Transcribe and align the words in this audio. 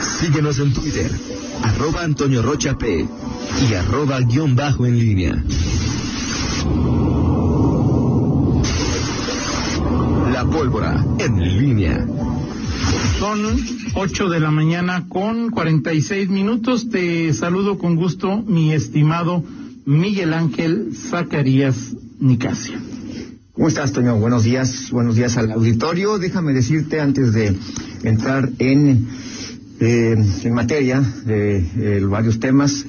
Síguenos 0.00 0.58
en 0.58 0.72
Twitter, 0.72 1.10
arroba 1.62 2.02
Antonio 2.02 2.42
Rocha 2.42 2.76
P 2.78 3.06
y 3.68 3.74
arroba 3.74 4.20
guion 4.20 4.56
bajo 4.56 4.86
en 4.86 4.98
línea. 4.98 5.44
La 10.32 10.44
pólvora 10.44 11.04
en 11.18 11.58
línea. 11.58 12.06
Son 13.18 13.40
8 13.94 14.28
de 14.30 14.40
la 14.40 14.50
mañana 14.50 15.06
con 15.08 15.50
46 15.50 16.30
minutos. 16.30 16.88
Te 16.88 17.32
saludo 17.34 17.76
con 17.76 17.96
gusto, 17.96 18.42
mi 18.46 18.72
estimado 18.72 19.44
Miguel 19.84 20.32
Ángel 20.32 20.92
Zacarías 20.94 21.94
Nicasio. 22.18 22.78
¿Cómo 23.52 23.68
estás, 23.68 23.92
Toño? 23.92 24.16
Buenos 24.16 24.44
días, 24.44 24.90
buenos 24.90 25.16
días 25.16 25.36
al 25.36 25.52
auditorio. 25.52 26.18
Déjame 26.18 26.54
decirte 26.54 27.00
antes 27.00 27.34
de 27.34 27.54
entrar 28.04 28.48
en, 28.58 29.06
eh, 29.80 30.16
en 30.44 30.54
materia 30.54 31.00
de 31.24 32.04
varios 32.08 32.38
temas 32.38 32.84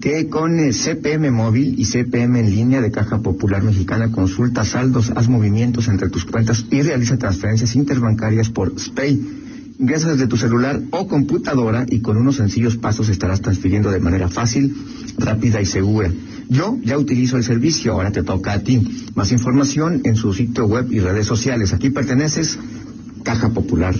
que 0.00 0.28
con 0.28 0.58
eh, 0.58 0.72
CPM 0.72 1.30
móvil 1.30 1.78
y 1.78 1.84
CPM 1.84 2.40
en 2.40 2.50
línea 2.50 2.80
de 2.80 2.90
Caja 2.90 3.18
Popular 3.18 3.62
Mexicana 3.62 4.10
consulta 4.10 4.64
saldos, 4.64 5.12
haz 5.14 5.28
movimientos 5.28 5.88
entre 5.88 6.08
tus 6.08 6.24
cuentas 6.24 6.64
y 6.70 6.82
realiza 6.82 7.18
transferencias 7.18 7.76
interbancarias 7.76 8.50
por 8.50 8.78
SPAY. 8.78 9.20
Ingresa 9.78 10.12
desde 10.12 10.28
tu 10.28 10.36
celular 10.36 10.80
o 10.90 11.08
computadora 11.08 11.86
y 11.88 12.00
con 12.00 12.16
unos 12.16 12.36
sencillos 12.36 12.76
pasos 12.76 13.08
estarás 13.08 13.40
transfiriendo 13.40 13.90
de 13.90 14.00
manera 14.00 14.28
fácil, 14.28 14.74
rápida 15.18 15.60
y 15.60 15.66
segura. 15.66 16.10
Yo 16.48 16.78
ya 16.84 16.98
utilizo 16.98 17.36
el 17.36 17.44
servicio, 17.44 17.92
ahora 17.92 18.12
te 18.12 18.22
toca 18.22 18.52
a 18.52 18.60
ti. 18.60 19.08
Más 19.14 19.32
información 19.32 20.02
en 20.04 20.16
su 20.16 20.34
sitio 20.34 20.66
web 20.66 20.92
y 20.92 21.00
redes 21.00 21.26
sociales. 21.26 21.72
Aquí 21.72 21.90
perteneces 21.90 22.58
Caja 23.24 23.50
Popular 23.50 23.94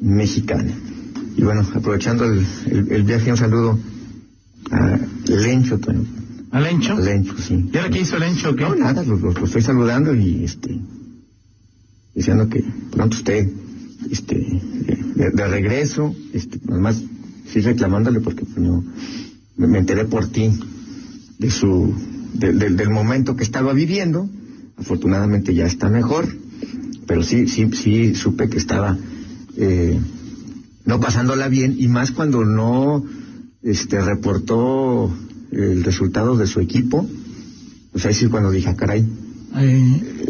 Mexicana. 0.00 0.74
Y 1.44 1.46
bueno, 1.46 1.60
aprovechando 1.74 2.24
el, 2.24 2.42
el, 2.70 2.90
el 2.90 3.02
viaje, 3.02 3.30
un 3.30 3.36
saludo 3.36 3.78
a 4.70 4.98
Lencho, 5.26 5.78
Toño. 5.78 6.02
¿A 6.52 6.58
Lencho? 6.58 6.94
A 6.94 7.00
Lencho, 7.00 7.36
sí. 7.36 7.68
¿Y 7.70 7.76
ahora 7.76 7.90
qué 7.90 8.00
hizo 8.00 8.18
Lencho? 8.18 8.56
qué? 8.56 8.62
No, 8.64 8.74
nada, 8.76 9.02
lo, 9.02 9.18
lo- 9.18 9.32
lo 9.32 9.44
estoy 9.44 9.60
saludando 9.60 10.14
y 10.14 10.42
este 10.44 10.80
diciendo 12.14 12.48
que 12.48 12.64
pronto 12.92 13.18
usted 13.18 13.46
este 14.10 14.36
de, 15.16 15.30
de 15.32 15.48
regreso, 15.48 16.16
este 16.32 16.58
además 16.66 17.02
sí 17.52 17.60
reclamándole 17.60 18.20
porque 18.20 18.46
pues, 18.46 18.56
no 18.56 18.82
me, 19.58 19.78
enteré 19.78 20.06
por 20.06 20.28
ti 20.28 20.48
de 21.38 21.50
su 21.50 21.92
de- 22.32 22.54
del- 22.54 22.78
del 22.78 22.88
momento 22.88 23.36
que 23.36 23.44
estaba 23.44 23.74
viviendo. 23.74 24.30
Afortunadamente 24.78 25.54
ya 25.54 25.66
está 25.66 25.90
mejor, 25.90 26.26
pero 27.06 27.22
sí 27.22 27.48
sí 27.48 27.68
sí 27.74 28.14
supe 28.14 28.48
que 28.48 28.56
estaba 28.56 28.96
eh, 29.58 30.00
no 30.84 31.00
pasándola 31.00 31.48
bien 31.48 31.76
y 31.78 31.88
más 31.88 32.10
cuando 32.12 32.44
no 32.44 33.04
este 33.62 34.00
reportó 34.00 35.10
el 35.50 35.82
resultado 35.84 36.36
de 36.36 36.46
su 36.46 36.60
equipo. 36.60 37.08
Pues 37.92 38.04
ahí 38.06 38.14
sí 38.14 38.26
cuando 38.26 38.50
dije, 38.50 38.68
ah, 38.68 38.76
caray, 38.76 39.06
Eh, 39.56 40.26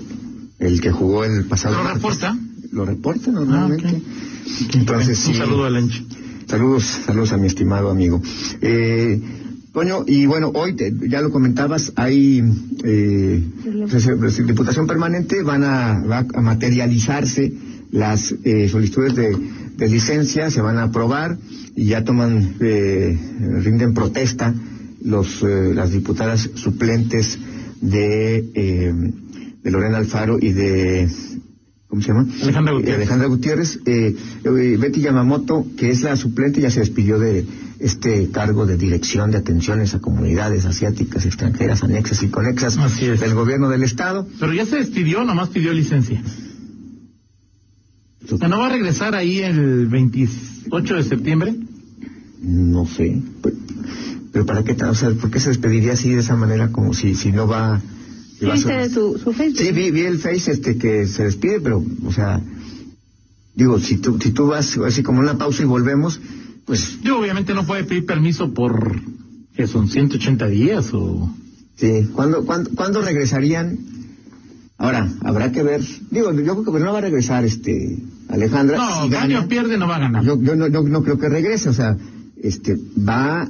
el 0.59 0.81
que 0.81 0.91
jugó 0.93 1.25
el 1.25 1.45
pasado. 1.47 1.77
¿Lo 1.77 1.83
martes. 1.85 2.03
reporta? 2.03 2.39
Lo 2.73 2.85
reporta 2.85 3.31
normalmente. 3.33 3.87
Ah, 3.89 4.65
ok. 4.67 4.75
Entonces 4.77 5.19
sí. 5.19 5.31
Un 5.33 5.37
saludo 5.39 5.65
a 5.65 5.71
Lencho. 5.71 6.03
Saludos, 6.47 6.85
saludos 7.07 7.33
a 7.33 7.37
mi 7.39 7.47
estimado 7.47 7.91
amigo. 7.91 8.21
Eh, 8.61 9.21
Toño, 9.73 10.05
y 10.07 10.27
bueno, 10.27 10.53
hoy 10.55 10.75
te- 10.77 10.93
ya 11.09 11.21
lo 11.21 11.33
comentabas, 11.33 11.93
hay 11.97 12.41
eh, 12.85 13.43
pues, 13.91 14.07
eh, 14.07 14.43
Diputación 14.47 14.87
Permanente, 14.87 15.43
van 15.43 15.65
a, 15.65 16.01
va 16.05 16.25
a 16.33 16.41
materializarse 16.43 17.53
las 17.91 18.33
eh, 18.45 18.69
solicitudes 18.69 19.17
de, 19.17 19.37
de 19.77 19.89
licencia, 19.89 20.51
se 20.51 20.61
van 20.61 20.79
a 20.79 20.85
aprobar 20.85 21.37
y 21.77 21.87
ya 21.87 22.05
toman, 22.05 22.57
eh, 22.61 23.19
rinden 23.63 23.95
protesta 23.95 24.55
los 25.03 25.43
eh, 25.43 25.73
las 25.75 25.91
diputadas 25.93 26.51
suplentes 26.55 27.39
de, 27.81 28.37
eh, 28.55 28.93
de 29.63 29.71
Lorena 29.71 29.99
Alfaro 29.99 30.39
y 30.41 30.53
de 30.53 31.09
¿cómo 31.89 32.01
se 32.03 32.09
llama? 32.09 32.27
Alejandra 32.43 32.73
Eh, 32.73 32.77
Gutiérrez. 32.77 32.97
Alejandra 33.01 33.29
Gutiérrez. 33.29 33.81
Eh, 33.87 34.17
eh, 34.45 34.77
Betty 34.81 35.01
Yamamoto, 35.01 35.67
que 35.77 35.91
es 35.91 36.03
la 36.03 36.17
suplente, 36.17 36.61
ya 36.61 36.71
se 36.71 36.81
despidió 36.81 37.19
de 37.19 37.45
este 37.81 38.31
cargo 38.31 38.65
de 38.67 38.77
dirección 38.79 39.31
de 39.31 39.39
atenciones 39.39 39.95
a 39.95 39.99
comunidades 40.01 40.65
asiáticas, 40.65 41.27
extranjeras, 41.27 41.83
anexas 41.83 42.23
y 42.23 42.29
conexas 42.29 42.79
Así 42.79 43.07
es. 43.07 43.21
del 43.21 43.35
gobierno 43.35 43.69
del 43.69 43.83
Estado. 43.83 44.27
Pero 44.41 44.53
ya 44.55 44.65
se 44.65 44.77
despidió, 44.77 45.25
nomás 45.25 45.51
pidió 45.51 45.73
licencia. 45.73 46.23
O 48.31 48.39
sea, 48.39 48.49
¿No 48.49 48.59
va 48.59 48.67
a 48.67 48.73
regresar 48.73 49.15
ahí 49.15 49.39
el 49.41 49.87
28 49.89 50.95
de 50.97 51.03
septiembre? 51.03 51.55
No 52.41 52.87
sé. 52.87 53.21
Pero, 53.43 53.57
pero 54.33 54.47
¿para 54.47 54.65
qué? 54.65 54.73
O 54.85 54.95
sea, 54.95 55.11
¿por 55.11 55.31
qué 55.31 55.41
se 55.41 55.51
despediría 55.51 55.93
así 55.93 56.11
de 56.11 56.21
esa 56.21 56.37
manera 56.37 56.71
como 56.73 56.95
si, 56.95 57.15
si 57.15 57.33
no 57.33 57.47
va... 57.47 57.81
si 58.39 58.47
va 58.47 58.55
a 58.55 58.57
ser- 58.57 58.79
¿Viste 58.83 58.95
su, 58.95 59.19
su 59.19 59.33
Facebook? 59.33 59.59
Sí, 59.59 59.73
vi, 59.73 59.91
vi 59.91 60.01
el 60.03 60.19
Face 60.19 60.51
este 60.53 60.77
que 60.79 61.07
se 61.07 61.25
despide, 61.25 61.61
pero, 61.61 61.85
o 62.05 62.13
sea, 62.13 62.41
digo, 63.55 63.79
si 63.79 63.99
tú, 63.99 64.19
si 64.21 64.31
tú 64.33 64.47
vas 64.47 64.77
así 64.79 65.03
como 65.03 65.21
una 65.21 65.37
pausa 65.39 65.63
y 65.63 65.67
volvemos, 65.67 66.21
pues 66.65 66.99
Yo 67.03 67.19
obviamente 67.19 67.53
no 67.55 67.67
puede 67.67 67.85
pedir 67.85 68.07
permiso 68.07 68.53
por, 68.55 69.01
que 69.55 69.67
son 69.67 69.89
180 69.89 70.47
días 70.49 70.91
o... 70.95 71.31
Sí, 71.77 72.09
¿cuándo, 72.13 72.45
cuándo, 72.47 72.71
cuándo 72.75 73.03
regresarían? 73.03 73.79
Ahora, 74.79 75.09
habrá 75.23 75.51
que 75.53 75.63
ver. 75.63 75.83
Digo, 76.11 76.33
yo 76.33 76.63
creo 76.63 76.73
que 76.75 76.81
no 76.85 76.93
va 76.93 76.99
a 76.99 77.03
regresar 77.03 77.45
este 77.45 77.99
Alejandra. 78.35 78.77
No, 78.79 79.05
si 79.05 79.09
gana. 79.11 79.49
pierde 79.49 79.79
no 79.79 79.87
va 79.89 79.97
a 79.97 80.01
ganar. 80.01 80.25
Yo, 80.25 80.41
yo 80.43 80.57
no, 80.57 80.69
yo 80.69 80.83
no 80.83 81.03
creo 81.03 81.19
que 81.19 81.29
regrese, 81.29 81.69
o 81.69 81.73
sea, 81.73 81.97
este, 82.43 82.77
va, 82.99 83.49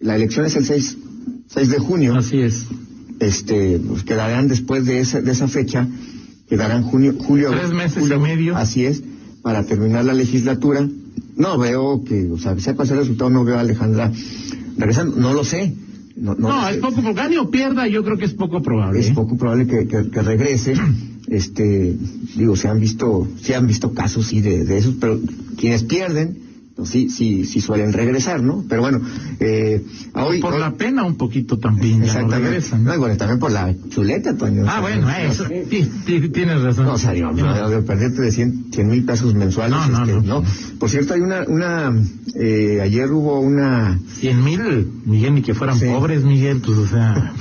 la 0.00 0.16
elección 0.16 0.46
es 0.46 0.56
el 0.56 0.64
6, 0.64 0.96
6 1.48 1.68
de 1.70 1.78
junio, 1.78 2.14
Así 2.16 2.40
es. 2.40 2.66
este, 3.20 3.78
pues 3.86 4.02
quedarán 4.04 4.48
después 4.48 4.84
de 4.86 5.00
esa, 5.00 5.20
de 5.20 5.32
esa 5.32 5.48
fecha, 5.48 5.86
quedarán 6.48 6.82
junio, 6.84 7.14
julio. 7.18 7.50
Tres 7.50 7.72
meses 7.72 7.98
julio, 8.00 8.16
y 8.16 8.20
medio. 8.20 8.56
Así 8.56 8.84
es, 8.86 9.02
para 9.42 9.64
terminar 9.64 10.04
la 10.04 10.14
legislatura. 10.14 10.88
No 11.36 11.56
veo 11.58 12.02
que, 12.04 12.28
o 12.30 12.38
sea, 12.38 12.58
sea 12.58 12.72
el 12.72 12.88
resultado, 12.88 13.30
no 13.30 13.44
veo 13.44 13.56
a 13.56 13.60
Alejandra 13.60 14.10
regresando, 14.76 15.16
no 15.16 15.34
lo 15.34 15.44
sé. 15.44 15.74
No, 16.16 16.34
no 16.34 16.48
No, 16.48 16.68
es 16.68 16.78
poco, 16.78 17.14
gane 17.14 17.38
o 17.38 17.48
pierda, 17.48 17.86
yo 17.86 18.02
creo 18.02 18.18
que 18.18 18.24
es 18.24 18.34
poco 18.34 18.60
probable. 18.60 18.98
Es 18.98 19.08
¿eh? 19.10 19.12
poco 19.14 19.36
probable 19.36 19.66
que, 19.68 19.86
que- 19.86 20.10
que 20.10 20.22
regrese. 20.22 20.74
Este, 21.30 21.94
digo, 22.36 22.56
se 22.56 22.68
han 22.68 22.80
visto, 22.80 23.28
se 23.42 23.54
han 23.54 23.66
visto 23.66 23.92
casos 23.92 24.26
sí 24.26 24.40
de, 24.40 24.64
de 24.64 24.78
esos, 24.78 24.94
pero 25.00 25.20
quienes 25.58 25.82
pierden, 25.84 26.38
pues 26.74 26.90
sí, 26.90 27.10
sí, 27.10 27.44
sí 27.44 27.60
suelen 27.60 27.92
regresar, 27.92 28.40
¿no? 28.42 28.64
Pero 28.68 28.82
bueno, 28.82 29.00
eh, 29.40 29.84
hoy, 30.14 30.40
por 30.40 30.54
hoy- 30.54 30.60
la 30.60 30.74
pena 30.74 31.02
un 31.04 31.16
poquito 31.16 31.58
también, 31.58 31.94
ya 31.94 31.98
no 31.98 32.04
exactamente. 32.06 32.48
regresan. 32.48 32.84
No, 32.84 32.94
y 32.94 32.98
bueno, 32.98 33.16
también 33.16 33.40
por 33.40 33.50
la 33.50 33.74
chuleta, 33.90 34.36
Toño. 34.36 34.62
Ah, 34.62 34.64
O 34.64 34.70
sea, 34.70 34.80
bueno, 34.80 35.02
no, 35.02 35.10
eso, 35.10 35.44
sí, 35.48 36.28
tienes 36.32 36.62
razón. 36.62 36.86
No, 36.86 36.92
o 36.94 36.98
sea, 36.98 37.12
digo, 37.12 37.32
no, 37.32 37.68
de 37.68 37.82
perderte 37.82 38.22
de 38.22 38.30
100 38.30 38.70
mil 38.88 39.04
pesos 39.04 39.34
mensuales. 39.34 39.76
No, 39.76 39.88
no, 40.06 40.18
este, 40.18 40.26
no. 40.28 40.42
Por 40.78 40.88
cierto, 40.88 41.14
hay 41.14 41.20
una, 41.20 41.42
una, 41.48 41.92
eh, 42.36 42.78
ayer 42.80 43.10
hubo 43.12 43.40
una, 43.40 43.98
Cien 44.20 44.42
mil, 44.44 44.88
Miguel, 45.04 45.34
ni 45.34 45.42
que 45.42 45.54
fueran 45.54 45.78
Sí. 45.78 45.86
pobres, 45.86 46.22
Miguel, 46.24 46.62
pues 46.64 46.78
o 46.78 46.86
sea, 46.86 47.34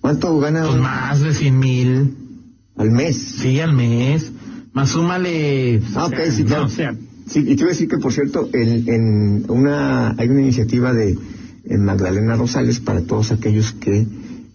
¿cuánto 0.00 0.38
gana 0.40 0.64
pues 0.66 0.80
más 0.80 1.20
de 1.20 1.34
cien 1.34 1.58
mil, 1.58 2.14
al 2.78 2.90
mes? 2.90 3.16
sí, 3.16 3.60
al 3.60 3.72
mes, 3.74 4.32
más 4.72 4.88
súmale. 4.90 5.80
Ah, 5.94 6.04
o 6.04 6.06
ok, 6.08 6.14
sea, 6.16 6.30
sí, 6.32 6.44
claro. 6.44 6.62
no, 6.62 6.68
o 6.68 6.70
sea, 6.70 6.94
Sí, 7.26 7.40
y 7.40 7.44
te 7.56 7.62
iba 7.62 7.66
a 7.66 7.68
decir 7.74 7.88
que, 7.88 7.98
por 7.98 8.10
cierto, 8.12 8.48
en, 8.54 8.88
en 8.88 9.44
una, 9.50 10.14
hay 10.16 10.28
una 10.28 10.40
iniciativa 10.40 10.94
de 10.94 11.14
en 11.64 11.84
Magdalena 11.84 12.36
Rosales 12.36 12.80
para 12.80 13.02
todos 13.02 13.32
aquellos 13.32 13.72
que 13.72 14.06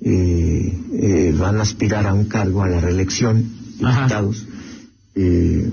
eh, 0.01 0.79
eh, 0.93 1.35
van 1.37 1.57
a 1.59 1.61
aspirar 1.61 2.07
a 2.07 2.13
un 2.15 2.25
cargo 2.25 2.63
a 2.63 2.67
la 2.69 2.79
reelección, 2.81 3.43
diputados, 3.77 4.47
eh, 5.15 5.69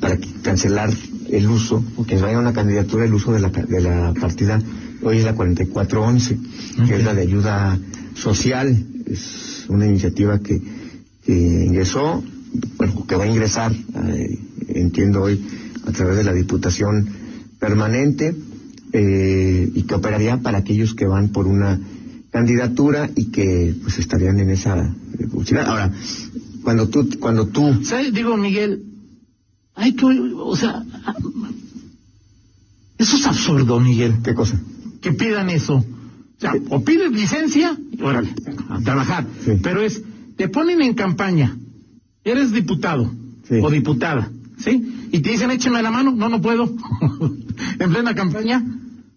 para 0.00 0.18
que- 0.18 0.28
cancelar 0.42 0.90
el 1.30 1.48
uso, 1.48 1.82
o 1.96 2.04
que 2.04 2.18
vaya 2.20 2.38
una 2.38 2.52
candidatura 2.52 3.06
el 3.06 3.14
uso 3.14 3.32
de 3.32 3.40
la, 3.40 3.48
de 3.48 3.80
la 3.80 4.12
partida, 4.20 4.60
hoy 5.02 5.18
es 5.18 5.24
la 5.24 5.34
4411, 5.34 6.36
que 6.76 6.82
Ok. 6.82 6.90
es 6.90 7.04
la 7.04 7.14
de 7.14 7.22
ayuda 7.22 7.78
social, 8.14 8.84
es 9.06 9.64
una 9.68 9.86
iniciativa 9.86 10.38
que, 10.40 10.60
que 11.24 11.32
ingresó, 11.32 12.22
bueno, 12.76 13.06
que 13.06 13.16
va 13.16 13.24
a 13.24 13.28
ingresar, 13.28 13.72
eh, 13.72 14.38
entiendo 14.68 15.22
hoy, 15.22 15.44
a 15.86 15.92
través 15.92 16.16
de 16.16 16.24
la 16.24 16.32
Diputación 16.32 17.08
Permanente, 17.58 18.34
eh, 18.92 19.70
y 19.74 19.82
que 19.82 19.94
operaría 19.94 20.38
para 20.38 20.58
aquellos 20.58 20.94
que 20.94 21.06
van 21.06 21.28
por 21.28 21.46
una 21.46 21.80
candidatura 22.30 23.10
y 23.14 23.26
que 23.26 23.74
pues 23.82 23.98
estarían 23.98 24.38
en 24.40 24.50
esa 24.50 24.94
eh, 25.18 25.26
posibilidad. 25.32 25.68
Ahora, 25.68 25.92
cuando 26.62 26.88
tú, 26.88 27.08
cuando 27.18 27.46
tú, 27.46 27.84
¿sabes? 27.84 28.12
Digo, 28.12 28.36
Miguel, 28.36 28.84
hay 29.74 29.94
que, 29.94 30.04
o 30.04 30.56
sea, 30.56 30.82
eso 32.98 33.16
es 33.16 33.26
absurdo, 33.26 33.78
Miguel, 33.80 34.16
¿qué 34.22 34.34
cosa? 34.34 34.60
que 35.00 35.12
pidan 35.12 35.50
eso. 35.50 35.76
O 35.76 36.40
sea, 36.40 36.54
o 36.70 36.84
pides 36.84 37.12
licencia, 37.12 37.76
órale, 38.02 38.34
a 38.70 38.80
trabajar. 38.80 39.26
Sí. 39.44 39.52
Pero 39.62 39.82
es, 39.82 40.02
te 40.40 40.48
ponen 40.48 40.80
en 40.80 40.94
campaña, 40.94 41.54
eres 42.24 42.50
diputado 42.50 43.12
Sí. 43.46 43.56
o 43.62 43.68
diputada, 43.70 44.30
¿sí? 44.56 44.72
y 45.12 45.18
te 45.20 45.30
dicen 45.32 45.50
écheme 45.50 45.82
la 45.82 45.90
mano, 45.90 46.12
no, 46.12 46.30
no 46.30 46.40
puedo, 46.40 46.64
en 47.78 47.90
plena 47.90 48.14
campaña. 48.14 48.64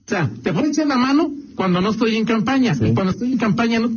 O 0.05 0.09
sea, 0.09 0.29
te 0.43 0.51
puedo 0.51 0.65
echar 0.67 0.87
la 0.87 0.97
mano 0.97 1.31
cuando 1.55 1.79
no 1.79 1.91
estoy 1.91 2.17
en 2.17 2.25
campaña, 2.25 2.75
y 2.75 2.93
cuando 2.93 3.11
estoy 3.11 3.31
en 3.31 3.37
campaña 3.37 3.79
no. 3.79 3.89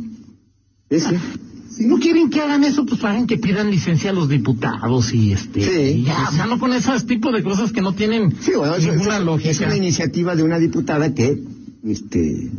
Si 1.69 1.85
no 1.85 1.97
quieren 1.99 2.29
que 2.29 2.39
hagan 2.39 2.63
eso, 2.63 2.85
pues 2.85 3.03
hagan 3.03 3.27
que 3.27 3.37
pidan 3.37 3.69
licencia 3.69 4.11
a 4.11 4.13
los 4.13 4.29
diputados 4.29 5.13
y 5.13 5.33
este. 5.33 5.61
Sí, 5.95 6.03
ya, 6.05 6.29
o 6.29 6.31
sea, 6.33 6.45
no 6.45 6.57
con 6.59 6.71
ese 6.71 6.97
tipo 7.01 7.31
de 7.33 7.43
cosas 7.43 7.71
que 7.73 7.81
no 7.81 7.93
tienen 7.93 8.33
Sí, 8.39 8.51
bueno, 8.55 8.77
ninguna 8.77 9.17
es, 9.17 9.23
lógica. 9.25 9.49
es 9.51 9.59
una 9.59 9.75
iniciativa 9.75 10.35
de 10.35 10.43
una 10.43 10.59
diputada 10.59 11.13
que, 11.13 11.43
este, 11.83 12.51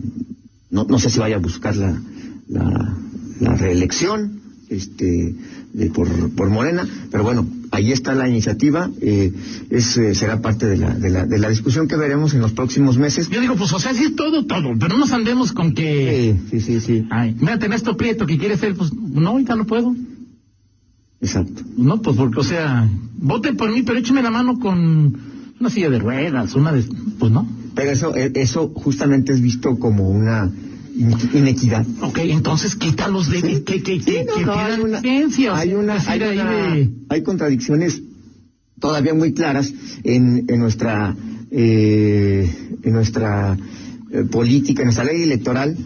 no, 0.71 0.85
no 0.85 0.99
sé 0.99 1.09
si 1.11 1.19
vaya 1.21 1.37
a 1.37 1.41
buscar 1.41 1.75
la, 1.77 1.99
la, 2.49 2.97
la 3.41 3.55
reelección, 3.57 4.38
este, 4.71 5.35
de, 5.73 5.91
por, 5.91 6.09
por 6.31 6.51
Morena, 6.51 6.87
pero 7.11 7.25
bueno, 7.25 7.47
ahí 7.71 7.93
está 7.93 8.15
la 8.15 8.29
iniciativa, 8.29 8.91
eh, 9.01 9.33
es, 9.71 9.97
eh, 9.97 10.15
será 10.15 10.41
parte 10.41 10.67
de 10.67 10.77
la, 10.77 10.95
de 10.95 11.11
la, 11.11 11.27
de 11.27 11.39
la 11.39 11.49
discusión 11.49 11.89
que 11.89 11.97
veremos 11.97 12.35
en 12.35 12.41
los 12.41 12.53
próximos 12.53 12.99
meses. 12.99 13.29
Yo 13.29 13.41
digo, 13.41 13.57
pues, 13.57 13.73
o 13.73 13.79
sea, 13.79 13.95
sí 13.95 14.05
es 14.05 14.17
todo, 14.17 14.47
todo, 14.47 14.73
pero 14.79 14.89
no 14.89 14.99
nos 14.99 15.13
andemos 15.13 15.53
con 15.53 15.75
que. 15.75 16.37
Sí, 16.51 16.61
sí, 16.61 16.81
sí, 16.81 16.81
sí, 16.81 17.07
Ay, 17.11 17.37
mira, 17.39 17.59
tenés 17.59 17.79
esto 17.79 17.97
prieto 17.97 18.27
que 18.27 18.39
quiere 18.39 18.57
ser, 18.57 18.75
pues, 18.75 18.93
no, 18.93 19.31
ahorita 19.31 19.57
no 19.57 19.67
puedo. 19.67 19.95
exacto. 21.21 21.63
No, 21.77 22.01
pues 22.03 22.17
porque, 22.17 22.41
o 22.41 22.45
sea, 22.45 22.89
voten 23.19 23.57
por 23.57 23.71
mí, 23.73 23.83
pero 23.83 23.99
écheme 23.99 24.23
la 24.23 24.31
mano 24.31 24.59
con 24.59 25.17
una 25.61 25.71
silla 25.71 25.91
de 25.91 25.99
ruedas, 25.99 26.55
una 26.55 26.73
de... 26.73 26.85
Pues 27.19 27.33
no. 27.33 27.49
Pero 27.75 27.91
eso, 27.91 28.15
eh, 28.17 28.33
eso 28.35 28.69
justamente 28.69 29.33
es 29.33 29.41
visto 29.41 29.79
como 29.79 30.09
una 30.09 30.51
inequidad. 30.99 31.87
Ok, 32.03 32.19
entonces 32.23 32.75
quítalos 32.75 33.29
de... 33.31 33.41
que, 33.43 33.63
que, 33.65 33.83
que, 33.83 34.01
Sí, 34.01 34.17
no, 34.27 34.35
que 34.37 34.45
no, 34.45 34.53
pidan 34.53 34.71
hay 34.73 34.81
una- 34.81 35.01
hay 35.55 35.75
una, 35.75 35.95
hay, 35.95 36.23
ahí 36.23 36.39
una- 36.39 36.75
de- 36.75 36.91
hay 37.09 37.23
contradicciones 37.23 38.03
todavía 38.81 39.15
muy 39.15 39.33
claras 39.33 39.73
en, 40.05 40.45
en 40.49 40.59
nuestra 40.61 41.17
eh, 41.51 42.51
en 42.83 42.93
nuestra 42.93 43.57
eh, 44.11 44.25
política, 44.31 44.83
en 44.83 44.87
nuestra 44.87 45.05
ley 45.05 45.23
electoral, 45.23 45.77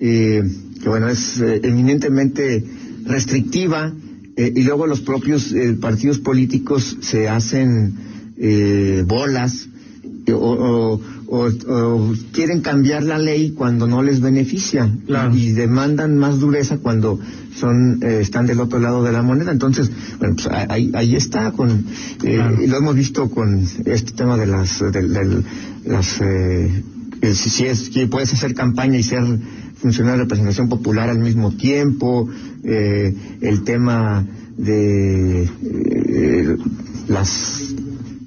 eh, 0.00 0.42
que 0.82 0.88
bueno 0.88 1.08
es 1.08 1.40
eh, 1.40 1.60
eminentemente 1.64 2.64
restrictiva 3.04 3.92
y 4.36 4.62
luego 4.62 4.86
los 4.86 5.00
propios 5.02 5.52
partidos 5.80 6.18
políticos 6.20 6.96
se 7.00 7.28
hacen 7.28 7.94
bolas 9.06 9.68
o, 10.32 10.32
o- 10.34 11.00
o- 11.30 11.48
o 11.68 12.12
quieren 12.32 12.60
cambiar 12.60 13.04
la 13.04 13.18
ley 13.18 13.52
cuando 13.52 13.86
no 13.86 14.02
les 14.02 14.20
beneficia 14.20 14.90
Claro. 15.06 15.34
y 15.34 15.52
demandan 15.52 16.18
más 16.18 16.40
dureza 16.40 16.78
cuando 16.78 17.18
son 17.54 18.00
eh, 18.02 18.18
están 18.20 18.46
del 18.46 18.58
otro 18.60 18.78
lado 18.80 19.02
de 19.04 19.12
la 19.12 19.22
moneda 19.22 19.52
entonces 19.52 19.90
bueno 20.18 20.34
pues 20.34 20.48
ahí, 20.68 20.90
ahí 20.94 21.14
está 21.14 21.52
con 21.52 21.70
eh, 21.70 22.34
Claro. 22.34 22.62
y 22.62 22.66
lo 22.66 22.76
hemos 22.78 22.96
visto 22.96 23.30
con 23.30 23.60
este 23.84 24.12
tema 24.12 24.36
de 24.36 24.46
las 24.46 24.80
del- 24.92 25.44
las 25.84 26.20
eh, 26.20 26.82
si, 27.34 27.48
si 27.50 27.64
es 27.66 27.90
que 27.90 28.06
puedes 28.08 28.32
hacer 28.32 28.54
campaña 28.54 28.98
y 28.98 29.02
ser 29.04 29.22
funcionario 29.76 30.18
de 30.18 30.24
representación 30.24 30.68
popular 30.68 31.08
al 31.10 31.20
mismo 31.20 31.52
tiempo 31.56 32.28
eh, 32.64 33.14
el 33.40 33.62
tema 33.62 34.26
de 34.58 35.44
eh, 35.44 36.56
las 37.08 37.74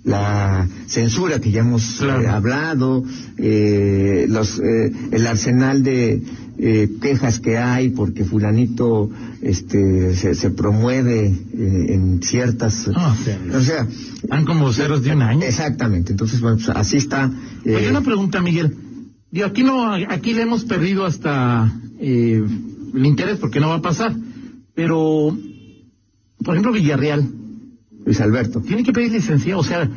la 0.04 0.68
censura 0.88 1.40
que 1.40 1.52
ya 1.52 1.62
hemos 1.62 1.96
Claro. 2.00 2.22
eh, 2.24 2.28
hablado, 2.28 3.04
eh, 3.38 4.26
los, 4.30 4.60
eh, 4.60 4.92
el 5.12 5.26
arsenal 5.28 5.82
de 5.84 6.22
eh, 6.58 6.90
quejas 7.02 7.40
que 7.40 7.58
hay 7.58 7.90
porque 7.90 8.26
fulanito 8.26 9.10
este, 9.42 10.14
se, 10.16 10.36
se 10.36 10.50
promueve 10.52 11.28
en 11.28 12.22
ciertas... 12.22 12.90
Ah, 12.96 13.16
o 13.56 13.62
sea, 13.62 13.88
Van 14.30 14.46
como 14.46 14.72
ceros 14.74 15.04
de 15.04 15.14
un 15.14 15.22
año. 15.22 15.44
exactamente, 15.44 16.12
entonces 16.12 16.40
bueno, 16.42 16.58
pues, 16.58 16.70
así 16.70 16.98
está. 16.98 17.32
Oye, 17.66 17.90
una 17.90 18.02
pregunta, 18.02 18.42
Miguel. 18.42 18.76
Digo, 19.32 19.48
aquí 19.48 19.64
no, 19.64 19.94
aquí 19.94 20.34
le 20.34 20.44
hemos 20.44 20.64
perdido 20.66 21.06
hasta 21.06 21.74
eh, 22.00 22.42
el 22.94 23.06
interés 23.06 23.40
porque 23.40 23.60
no 23.60 23.70
va 23.70 23.76
a 23.76 23.82
pasar. 23.82 24.16
Pero, 24.76 25.36
por 26.44 26.54
ejemplo, 26.56 26.72
Villarreal, 26.72 27.30
Luis 28.06 28.20
Alberto. 28.22 28.62
tiene 28.62 28.84
que 28.84 28.92
pedir 28.92 29.12
licencia. 29.12 29.58
O 29.58 29.64
sea, 29.64 29.90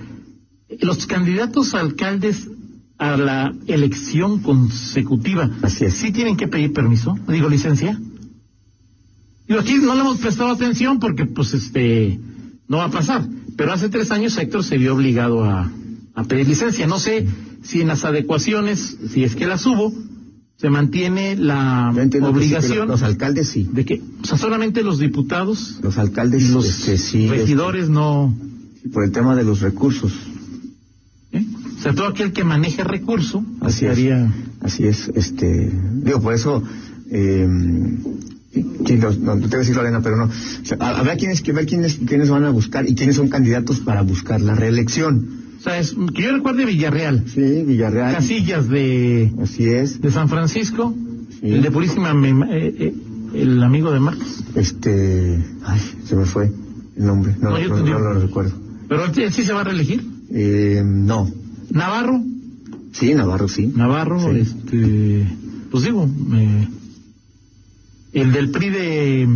los 0.80 1.06
candidatos 1.06 1.74
a 1.74 1.80
alcaldes 1.80 2.48
a 2.98 3.16
la 3.16 3.54
elección 3.66 4.40
consecutiva, 4.40 5.50
Así 5.62 5.84
es. 5.84 5.94
¿sí 5.94 6.12
tienen 6.12 6.36
que 6.36 6.48
pedir 6.48 6.72
permiso? 6.72 7.16
Digo, 7.28 7.48
licencia. 7.48 7.98
Digo, 9.46 9.60
aquí 9.60 9.74
no 9.74 9.94
le 9.94 10.00
hemos 10.00 10.18
prestado 10.18 10.50
atención 10.50 10.98
porque, 10.98 11.26
pues, 11.26 11.52
este, 11.54 12.18
no 12.68 12.78
va 12.78 12.86
a 12.86 12.90
pasar. 12.90 13.26
Pero 13.56 13.72
hace 13.72 13.88
tres 13.88 14.10
años 14.10 14.36
Héctor 14.36 14.64
se 14.64 14.78
vio 14.78 14.94
obligado 14.94 15.44
a, 15.44 15.70
a 16.14 16.24
pedir 16.24 16.48
licencia. 16.48 16.86
No 16.86 16.98
sé 16.98 17.26
si 17.62 17.80
en 17.80 17.88
las 17.88 18.04
adecuaciones, 18.04 18.98
si 19.12 19.24
es 19.24 19.36
que 19.36 19.46
las 19.46 19.64
hubo, 19.66 19.92
se 20.58 20.70
mantiene 20.70 21.36
la 21.36 21.92
entiendo 21.96 22.30
que 22.32 22.36
obligación 22.38 22.88
los 22.88 23.02
alcaldes 23.02 23.48
sí. 23.48 23.68
de 23.72 23.84
que, 23.84 24.02
o 24.22 24.26
sea, 24.26 24.38
solamente 24.38 24.82
los 24.82 24.98
diputados 24.98 25.78
Los 25.82 25.98
alcaldes 25.98 26.44
y 26.44 26.48
los 26.52 26.64
este, 26.68 26.96
sí, 26.98 27.28
regidores 27.28 27.88
no, 27.90 28.34
este, 28.76 28.88
por 28.88 29.04
el 29.04 29.12
tema 29.12 29.34
de 29.36 29.44
los 29.44 29.60
recursos. 29.60 30.12
¿eh? 31.32 31.44
O 31.78 31.82
sea, 31.82 31.94
todo 31.94 32.08
aquel 32.08 32.32
que 32.32 32.42
maneje 32.44 32.84
recurso, 32.84 33.44
Así 33.60 33.84
es. 33.84 33.90
haría... 33.92 34.32
Así 34.62 34.84
es, 34.86 35.08
este, 35.14 35.70
digo, 36.02 36.20
por 36.20 36.32
eso, 36.34 36.62
eh, 37.10 37.46
sí, 38.86 38.94
no, 38.96 39.10
no, 39.12 39.34
te 39.38 39.46
voy 39.46 39.54
a 39.54 39.58
decir 39.58 39.76
Lorena, 39.76 40.00
pero 40.02 40.16
no, 40.16 40.24
o 40.24 40.64
sea, 40.64 40.76
ha- 40.80 40.98
habrá 40.98 41.14
quienes 41.16 41.42
que 41.42 41.52
ver 41.52 41.66
quiénes, 41.66 41.98
quiénes 42.06 42.30
van 42.30 42.44
a 42.44 42.50
buscar 42.50 42.88
y 42.88 42.94
quiénes 42.94 43.16
son 43.16 43.28
candidatos 43.28 43.78
para 43.80 44.02
buscar 44.02 44.40
la 44.40 44.54
reelección. 44.54 45.45
Es, 45.66 45.94
que 46.14 46.22
yo 46.22 46.32
recuerde 46.32 46.64
Villarreal, 46.64 47.24
Sí, 47.26 47.40
Villarreal. 47.66 48.14
Casillas 48.14 48.68
de, 48.68 49.32
Así 49.42 49.64
es, 49.68 50.00
de 50.00 50.10
San 50.12 50.28
Francisco, 50.28 50.94
Sí. 51.40 51.52
el 51.52 51.62
de 51.62 51.70
Purísima, 51.70 52.14
me- 52.14 52.30
eh, 52.56 52.74
eh, 52.78 52.94
el 53.34 53.62
amigo 53.62 53.90
de 53.92 54.00
Marcos. 54.00 54.42
este, 54.54 55.44
ay, 55.64 55.80
se 56.04 56.16
me 56.16 56.24
fue 56.24 56.52
el 56.96 57.04
nombre, 57.06 57.34
no, 57.40 57.58
yo 57.60 57.68
no, 57.68 57.98
lo 57.98 58.20
recuerdo. 58.20 58.52
Pero 58.88 59.04
él, 59.06 59.32
sí 59.32 59.44
se 59.44 59.52
va 59.52 59.62
a 59.62 59.64
reelegir. 59.64 60.06
Eh, 60.30 60.82
no, 60.84 61.28
Navarro, 61.70 62.22
sí, 62.92 63.12
Navarro 63.14 63.48
sí. 63.48 63.66
Navarro, 63.74 64.20
Sí. 64.32 64.38
este, 64.38 65.26
pues 65.70 65.84
digo, 65.84 66.08
el 68.12 68.32
del 68.32 68.50
PRI 68.50 68.70
de, 68.70 69.28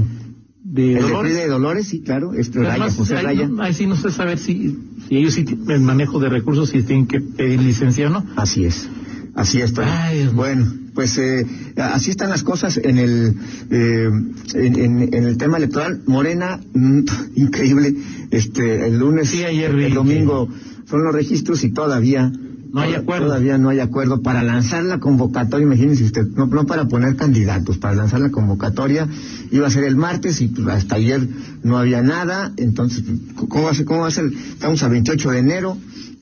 de 0.72 0.94
El 0.94 1.02
Dolores. 1.02 1.34
De 1.34 1.48
Dolores, 1.48 1.86
sí, 1.88 2.00
claro, 2.00 2.30
Pero 2.30 2.62
Raya, 2.62 2.70
además, 2.70 2.96
José 2.96 3.16
ahí, 3.16 3.24
Raya. 3.24 3.48
no- 3.48 3.62
ahí 3.62 3.74
sí 3.74 3.86
no 3.86 3.96
sé 3.96 4.10
saber 4.10 4.38
si, 4.38 4.78
si 5.08 5.16
ellos 5.16 5.34
sí 5.34 5.44
tienen 5.44 5.70
el 5.70 5.80
manejo 5.80 6.18
de 6.20 6.28
recursos, 6.28 6.68
si 6.70 6.82
tienen 6.82 7.06
que 7.06 7.20
pedir 7.20 7.60
licencia 7.60 8.06
o 8.06 8.10
no. 8.10 8.24
Así 8.36 8.64
es, 8.64 8.88
así 9.34 9.60
es. 9.60 9.72
Ay, 9.78 10.28
bueno, 10.32 10.72
pues 10.94 11.18
eh, 11.18 11.44
así 11.76 12.10
están 12.10 12.30
las 12.30 12.42
cosas 12.42 12.76
en 12.78 12.98
el 12.98 13.34
eh, 13.70 14.10
en, 14.54 14.76
en- 14.78 15.14
en 15.14 15.24
el 15.24 15.36
tema 15.38 15.56
electoral. 15.56 16.02
Morena, 16.06 16.60
mm, 16.74 17.00
increíble. 17.36 17.94
Este, 18.30 18.86
el 18.86 18.98
lunes, 18.98 19.28
Sí, 19.28 19.42
ayer 19.44 19.70
el 19.74 19.94
domingo 19.94 20.48
son 20.88 21.02
los 21.04 21.12
registros 21.14 21.64
y 21.64 21.70
todavía 21.70 22.30
No 22.72 22.80
hay 22.80 22.94
acuerdo. 22.94 23.26
Todavía 23.26 23.58
no 23.58 23.68
hay 23.68 23.80
acuerdo 23.80 24.22
para 24.22 24.42
lanzar 24.42 24.84
la 24.84 25.00
convocatoria. 25.00 25.66
Imagínense 25.66 26.04
usted, 26.04 26.26
no, 26.28 26.46
no 26.46 26.66
para 26.66 26.86
poner 26.86 27.16
candidatos, 27.16 27.78
para 27.78 27.94
lanzar 27.94 28.20
la 28.20 28.30
convocatoria 28.30 29.08
iba 29.50 29.66
a 29.66 29.70
ser 29.70 29.84
el 29.84 29.96
martes 29.96 30.40
y 30.40 30.48
pues, 30.48 30.66
hasta 30.68 30.96
ayer 30.96 31.26
no 31.62 31.78
había 31.78 32.02
nada. 32.02 32.52
Entonces, 32.56 33.02
¿cómo 33.34 33.64
va 33.64 33.70
a 33.70 33.74
ser? 33.74 33.84
¿Cómo 33.84 34.00
va 34.00 34.08
a 34.08 34.12
ser? 34.12 34.26
Estamos 34.26 34.82
a 34.82 34.88
28 34.88 35.30
de 35.30 35.38
enero. 35.38 35.76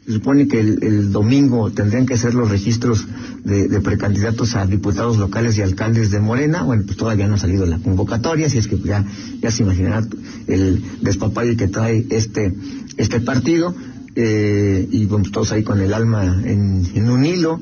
Se 0.06 0.14
supone 0.14 0.48
que 0.48 0.58
el, 0.58 0.82
el 0.82 1.12
domingo 1.12 1.70
tendrían 1.70 2.06
que 2.06 2.16
ser 2.16 2.32
los 2.32 2.48
registros 2.48 3.06
de, 3.44 3.68
de 3.68 3.80
precandidatos 3.82 4.56
a 4.56 4.64
diputados 4.64 5.18
locales 5.18 5.58
y 5.58 5.62
alcaldes 5.62 6.10
de 6.10 6.18
Morena. 6.18 6.62
Bueno, 6.62 6.84
pues 6.86 6.96
todavía 6.96 7.28
no 7.28 7.34
ha 7.34 7.38
salido 7.38 7.66
la 7.66 7.78
convocatoria, 7.78 8.46
así 8.46 8.56
es 8.56 8.68
que 8.68 8.78
ya, 8.78 9.04
ya 9.42 9.50
se 9.50 9.64
imaginará 9.64 10.06
el 10.46 10.82
despapalle 11.02 11.58
que 11.58 11.68
trae 11.68 12.06
este, 12.08 12.54
este 12.96 13.20
partido. 13.20 13.74
Eh, 14.16 14.88
y 14.90 15.06
vamos 15.06 15.30
todos 15.30 15.52
ahí 15.52 15.62
con 15.62 15.80
el 15.80 15.92
alma 15.94 16.42
en, 16.44 16.86
en 16.94 17.10
un 17.10 17.24
hilo. 17.24 17.60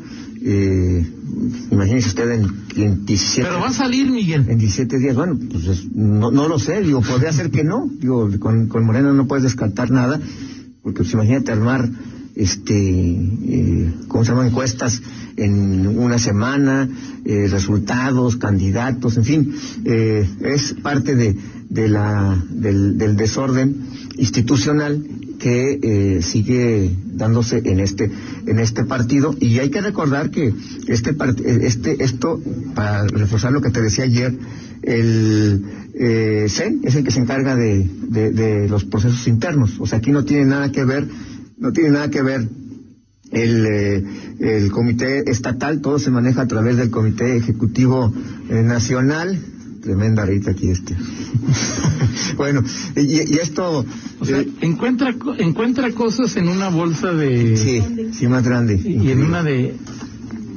Eh, 0.49 1.05
imagínese 1.71 2.09
usted 2.09 2.31
en, 2.31 2.43
en 2.77 3.05
17 3.05 3.49
Pero 3.49 3.61
va 3.61 3.69
a 3.69 3.73
salir, 3.73 4.11
Miguel. 4.11 4.47
en 4.49 4.59
17 4.59 4.99
días, 4.99 5.17
bueno, 5.17 5.39
pues 5.51 5.67
es- 5.67 5.93
no, 5.93 6.31
no 6.31 6.49
lo 6.49 6.59
sé, 6.59 6.81
digo, 6.83 7.01
podría 7.03 7.33
ser 7.33 7.51
que 7.51 7.65
no, 7.65 7.91
digo, 8.01 8.31
con, 8.39 8.69
con 8.69 8.85
Morena 8.85 9.13
no 9.13 9.27
puedes 9.27 9.43
descartar 9.45 9.91
nada, 9.91 10.21
porque 10.83 10.99
pues 10.99 11.13
imagínate 11.15 11.51
armar, 11.53 11.91
este, 12.37 12.75
eh, 12.75 13.93
¿cómo 14.09 14.25
se 14.25 14.31
llama? 14.33 14.47
Encuestas 14.47 15.03
en 15.37 15.87
una 15.89 16.19
semana, 16.19 16.89
eh, 17.25 17.49
resultados, 17.51 18.37
candidatos, 18.37 19.17
en 19.17 19.25
fin, 19.25 19.55
eh, 19.85 20.29
es 20.43 20.75
parte 20.83 21.17
de, 21.17 21.37
de 21.69 21.89
la, 21.89 22.41
del, 22.51 22.99
del 22.99 23.17
desorden 23.17 23.75
institucional 24.19 25.03
que 25.39 25.79
eh, 25.83 26.23
sigue 26.23 26.91
dándose 27.05 27.63
en 27.65 27.81
este 27.81 28.11
en 28.47 28.59
este 28.59 28.85
partido 28.85 29.35
y 29.41 29.59
hay 29.59 29.71
que 29.71 29.81
recordar 29.81 30.31
que 30.31 30.53
este 30.89 31.15
part- 31.17 31.41
este 31.45 32.03
esto 32.03 32.41
para 32.75 33.07
reforzar 33.07 33.53
lo 33.53 33.61
que 33.61 33.71
te 33.71 33.83
decía 33.83 34.05
ayer 34.05 34.35
el 34.83 35.63
eh, 35.95 36.47
CEN 36.49 36.81
es 36.85 36.95
el 36.95 37.05
que 37.05 37.11
se 37.11 37.21
encarga 37.21 37.57
de, 37.57 37.89
de, 38.09 38.31
de 38.31 38.69
los 38.69 38.85
procesos 38.85 39.27
internos 39.29 39.77
o 39.81 39.87
sea 39.87 39.99
aquí 39.99 40.11
no 40.13 40.25
tiene 40.25 40.45
nada 40.47 40.71
que 40.73 40.85
ver 40.85 41.07
no 41.59 41.73
tiene 41.73 41.91
nada 41.91 42.11
que 42.11 42.23
ver 42.23 42.49
el, 43.33 43.67
eh, 43.67 44.05
el 44.39 44.71
comité 44.71 45.29
estatal, 45.31 45.81
todo 45.81 45.99
se 45.99 46.11
maneja 46.13 46.43
a 46.43 46.47
través 46.47 46.77
del 46.77 46.91
comité 46.91 47.37
ejecutivo 47.37 48.13
eh, 48.49 48.63
nacional. 48.63 49.39
Tremenda 49.87 50.25
rita 50.25 50.51
aquí 50.51 50.69
este. 50.69 50.97
bueno, 52.37 52.65
y, 52.97 53.35
y 53.35 53.39
esto... 53.41 53.87
O 54.19 54.25
sea, 54.25 54.41
eh, 54.41 54.49
encuentra, 54.63 55.15
encuentra 55.39 55.93
cosas 55.93 56.35
en 56.35 56.49
una 56.49 56.71
bolsa 56.71 57.13
de... 57.13 57.57
sí, 57.57 58.11
sí, 58.13 58.27
más 58.27 58.43
grande. 58.45 58.81
Y 58.85 59.13
en 59.13 59.23
una 59.23 59.45
de... 59.45 59.77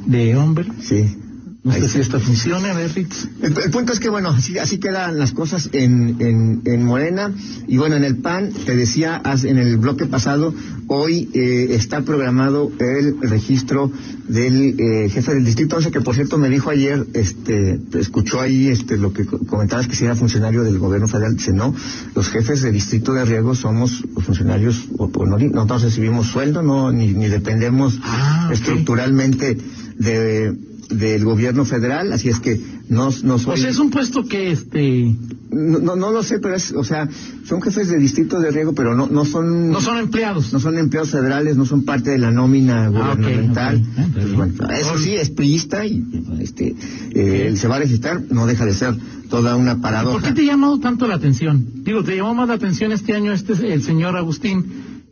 De 0.08 0.36
hombre. 0.36 0.66
Sí. 0.82 1.16
No 1.62 1.74
Ahí 1.74 1.82
sé 1.82 1.90
si 1.90 2.00
esta 2.00 2.20
funcione, 2.22 2.70
a 2.70 2.74
ver, 2.74 2.90
Ritz. 2.96 3.28
El, 3.42 3.58
el 3.58 3.70
punto 3.70 3.92
es 3.92 4.00
que, 4.00 4.10
bueno, 4.10 4.30
así, 4.30 4.58
así 4.58 4.78
quedan 4.80 5.20
las 5.20 5.34
cosas 5.34 5.70
en, 5.74 6.16
en, 6.20 6.62
en 6.64 6.86
Morena. 6.86 7.34
Y 7.68 7.76
bueno, 7.78 7.98
en 7.98 8.06
el 8.06 8.16
PAN, 8.16 8.52
te 8.66 8.78
decía 8.78 9.22
en 9.44 9.58
el 9.58 9.76
bloque 9.76 10.06
pasado, 10.06 10.54
hoy 10.88 11.30
eh, 11.34 11.68
está 11.72 12.02
programado 12.04 12.72
el 12.80 13.20
registro 13.30 13.92
del 14.30 14.80
eh, 14.80 15.10
jefe 15.10 15.34
del 15.34 15.44
distrito 15.44 15.76
11, 15.76 15.92
que 15.92 16.00
por 16.00 16.16
cierto 16.16 16.38
me 16.38 16.48
dijo 16.50 16.70
ayer, 16.70 17.06
este, 17.14 17.78
escuchó 18.00 18.40
ahí 18.40 18.70
este, 18.70 18.96
lo 18.96 19.12
que 19.12 19.26
co- 19.26 19.40
comentabas 19.46 19.88
que 19.90 19.98
si 19.98 20.06
era 20.06 20.16
funcionario 20.16 20.64
del 20.64 20.80
gobierno 20.80 21.10
federal. 21.10 21.36
Dice, 21.36 21.52
no, 21.52 21.76
los 22.16 22.30
jefes 22.30 22.62
de 22.62 22.72
distrito 22.72 23.12
de 23.14 23.26
riego 23.26 23.54
somos 23.54 24.02
funcionarios, 24.26 24.86
o, 24.98 25.12
o 25.14 25.26
no, 25.26 25.38
nosotros 25.38 25.82
recibimos 25.84 26.28
sueldo, 26.28 26.62
no, 26.64 26.90
ni, 26.94 27.12
ni 27.12 27.28
dependemos 27.28 28.00
Ah, 28.02 28.50
estructuralmente 28.54 29.58
de 29.98 30.58
del 30.90 31.24
gobierno 31.24 31.66
federal, 31.66 32.12
así 32.14 32.30
es 32.30 32.40
que 32.40 32.60
no, 32.90 33.12
no 33.24 33.38
soy... 33.38 33.54
O 33.54 33.58
sea, 33.58 33.70
es 33.70 33.78
un 33.78 33.92
puesto 33.92 34.26
que, 34.26 34.52
este... 34.52 35.16
no, 35.52 35.78
no, 35.80 35.96
no 35.96 36.12
lo 36.12 36.24
sé, 36.24 36.40
pero 36.40 36.56
es, 36.56 36.72
o 36.72 36.84
sea, 36.84 37.08
son 37.46 37.62
jefes 37.62 37.90
de 37.90 37.98
distrito 38.00 38.40
de 38.40 38.50
riego, 38.50 38.74
pero 38.74 38.96
no, 38.96 39.08
no 39.08 39.24
son... 39.24 39.70
No 39.70 39.82
son 39.82 39.98
empleados. 40.00 40.52
no 40.52 40.60
son 40.60 40.78
empleados 40.80 41.12
federales, 41.12 41.58
no 41.58 41.66
son 41.66 41.86
parte 41.86 42.10
de 42.10 42.18
la 42.18 42.32
nómina 42.32 42.86
Ah, 42.86 42.90
gubernamental. 42.90 43.84
Ah, 43.98 44.06
Pues, 44.14 44.34
bueno, 44.34 44.54
eso 44.72 44.98
sí, 44.98 45.14
es 45.14 45.30
priista 45.30 45.86
y 45.86 46.04
este, 46.40 46.76
eh, 47.12 47.54
se 47.56 47.68
va 47.68 47.76
a 47.76 47.80
registrar, 47.80 48.24
no 48.32 48.48
deja 48.48 48.66
de 48.66 48.74
ser 48.74 48.96
toda 49.30 49.56
una 49.58 49.74
¿Por 49.74 49.82
paradoja. 49.84 50.28
qué 50.30 50.34
te 50.34 50.42
ha 50.42 50.46
llamado 50.54 50.80
tanto 50.80 51.08
la 51.08 51.16
atención? 51.16 51.68
Digo, 51.84 52.04
te 52.04 52.16
llamó 52.16 52.34
más 52.34 52.48
la 52.48 52.56
atención 52.56 52.92
este 52.94 53.14
año 53.14 53.32
este 53.32 53.54
el 53.74 53.84
señor 53.84 54.18
Agustín, 54.18 54.66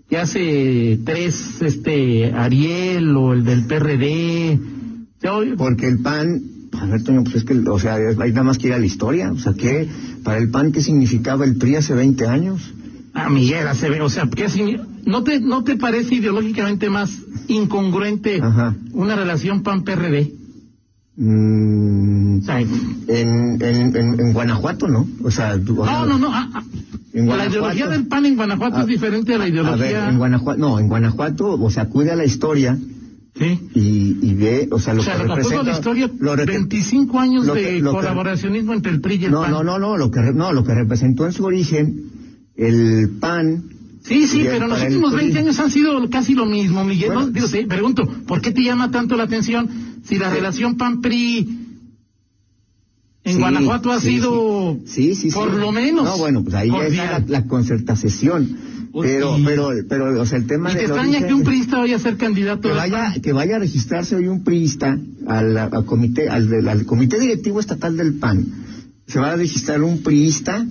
que 0.10 0.17
hace 0.17 1.00
tres, 1.05 1.62
este, 1.62 2.31
Ariel 2.34 3.15
o 3.15 3.34
el 3.34 3.43
del 3.43 3.65
PRD. 3.65 4.60
O 5.18 5.22
sea, 5.22 5.34
hoy- 5.34 5.56
Porque 5.58 5.88
el 5.88 6.00
PAN, 6.00 6.42
a 6.80 6.86
ver, 6.86 7.04
Toño, 7.04 7.24
pues 7.24 7.36
es 7.38 7.44
que, 7.44 7.54
o 7.58 7.80
sea, 7.80 7.96
hay 7.96 8.30
nada 8.32 8.44
más 8.44 8.58
que 8.58 8.68
ir 8.68 8.74
a 8.74 8.80
la 8.80 8.86
historia. 8.86 9.32
O 9.32 9.40
sea, 9.40 9.54
¿qué? 9.54 9.88
Para 10.24 10.38
el 10.38 10.50
PAN, 10.50 10.72
¿qué 10.72 10.82
significaba 10.82 11.46
el 11.46 11.56
PRI 11.58 11.76
hace 11.76 11.94
20 11.94 12.28
años? 12.28 12.74
Ah, 13.14 13.30
Miguel 13.30 13.68
Acevedo, 13.68 14.06
o 14.06 14.10
sea, 14.10 14.30
¿qué 14.30 14.46
¿no 15.06 15.24
te, 15.24 15.40
¿no 15.40 15.64
te 15.64 15.76
parece 15.76 16.16
ideológicamente 16.16 16.90
más 16.90 17.18
incongruente 17.48 18.40
Ajá. 18.42 18.76
una 18.94 19.16
relación 19.16 19.64
PAN-PRD? 19.64 20.34
Mm, 21.16 22.40
en, 22.48 23.62
en, 23.62 23.62
en, 23.96 24.20
en 24.20 24.34
Guanajuato, 24.34 24.88
¿no? 24.88 25.08
O 25.24 25.32
sea, 25.32 25.58
tú- 25.60 25.84
no, 25.84 26.06
no, 26.06 26.20
no. 26.20 26.28
ah, 26.32 26.48
ah, 26.54 26.64
En 27.14 27.28
la 27.28 27.48
ideología 27.48 27.88
del 27.88 28.06
PAN 28.06 28.28
en 28.28 28.36
Guanajuato 28.36 28.76
Ah, 28.78 28.82
es 28.82 28.88
diferente 28.88 29.34
a 29.34 29.38
la 29.40 29.46
A 29.46 29.48
ver, 29.48 29.54
ideología. 29.56 30.10
en 30.10 30.18
Guanajuato, 30.20 30.60
no, 30.60 30.80
en 30.80 30.88
Guanajuato, 30.88 31.54
o 31.60 31.70
sea, 31.72 31.84
acude 31.84 32.12
a 32.12 32.16
la 32.16 32.26
historia 32.26 32.78
sí. 33.36 33.60
y, 33.74 34.26
o 34.72 34.80
sea, 34.80 34.94
lo 34.94 35.02
o 35.02 35.04
sea, 35.04 35.16
que 35.18 35.24
representa. 35.24 35.64
la 35.64 35.72
historia, 35.72 36.12
lo 36.20 36.36
re- 36.36 36.46
25 36.46 37.20
años 37.20 37.46
lo 37.46 37.54
de 37.56 37.64
que- 37.64 37.82
colaboracionismo 37.82 38.74
entre 38.74 38.92
el 38.92 39.02
PRI 39.02 39.16
y 39.16 39.26
el 39.26 39.32
no, 39.32 39.42
PAN. 39.42 39.52
no, 39.52 39.64
no, 39.64 39.80
no, 39.80 39.98
lo 39.98 40.12
que, 40.12 40.20
no, 40.34 40.54
lo 40.54 40.64
que 40.64 40.74
representó 40.74 41.26
en 41.26 41.34
su 41.34 41.46
origen 41.46 42.12
el 42.56 43.10
PAN. 43.20 43.64
Sí, 44.04 44.26
sí, 44.28 44.44
pero 44.46 44.68
los 44.68 44.82
últimos 44.82 45.14
PRI. 45.14 45.24
20 45.26 45.40
años 45.40 45.60
han 45.60 45.70
sido 45.72 46.10
casi 46.10 46.34
lo 46.34 46.46
mismo, 46.46 46.84
Miguel. 46.86 47.10
Bueno, 47.10 47.28
¿no? 47.28 47.32
Digo, 47.32 47.48
te 47.48 47.66
pregunto, 47.68 48.08
¿por 48.26 48.40
qué 48.42 48.52
te 48.52 48.64
llama 48.64 48.90
tanto 48.92 49.16
la 49.18 49.24
atención 49.24 49.70
si 50.06 50.18
la 50.18 50.30
relación 50.30 50.78
PAN-PRI 50.78 51.40
en 53.26 53.34
Sí, 53.34 53.40
Guanajuato 53.40 53.92
ha 53.92 54.00
sido 54.00 54.78
Sí, 54.86 55.14
sí, 55.16 55.30
sí. 55.30 55.36
por 55.36 55.54
lo 55.54 55.72
menos 55.74 56.06
No, 56.06 56.18
bueno, 56.18 56.44
pues 56.44 56.56
ahí 56.56 56.70
cordial? 56.70 56.94
está 56.94 57.20
la, 57.20 57.26
la 57.42 57.48
concertación. 57.48 58.58
Pero, 59.01 59.38
pero, 59.46 59.70
pero, 59.88 60.22
o 60.22 60.25
sea, 60.25 60.38
el 60.38 60.48
tema 60.48 60.70
¿Y 60.72 60.74
te 60.74 60.80
del 60.80 60.88
extraña 60.88 61.10
origen- 61.20 61.27
que 61.27 61.34
un 61.34 61.44
priista 61.44 61.77
vaya 61.80 61.96
a 61.96 62.00
ser 62.00 62.18
candidato 62.18 62.62
que 62.62 62.70
al 62.70 62.75
vaya 62.77 63.12
PAN? 63.13 63.22
que 63.22 63.34
vaya 63.34 63.56
a 63.58 63.60
registrarse 63.60 64.16
hoy 64.16 64.27
un 64.27 64.44
priista 64.44 64.98
al, 65.27 65.58
al 65.58 65.86
comité 65.86 66.30
al, 66.30 66.50
del- 66.50 66.68
al 66.68 66.86
comité 66.86 67.20
directivo 67.20 67.60
estatal 67.60 67.96
del 67.98 68.13
PAN 68.16 68.46
se 69.08 69.20
va 69.20 69.32
a 69.32 69.36
registrar 69.36 69.82
un 69.84 70.01
priista 70.04 70.66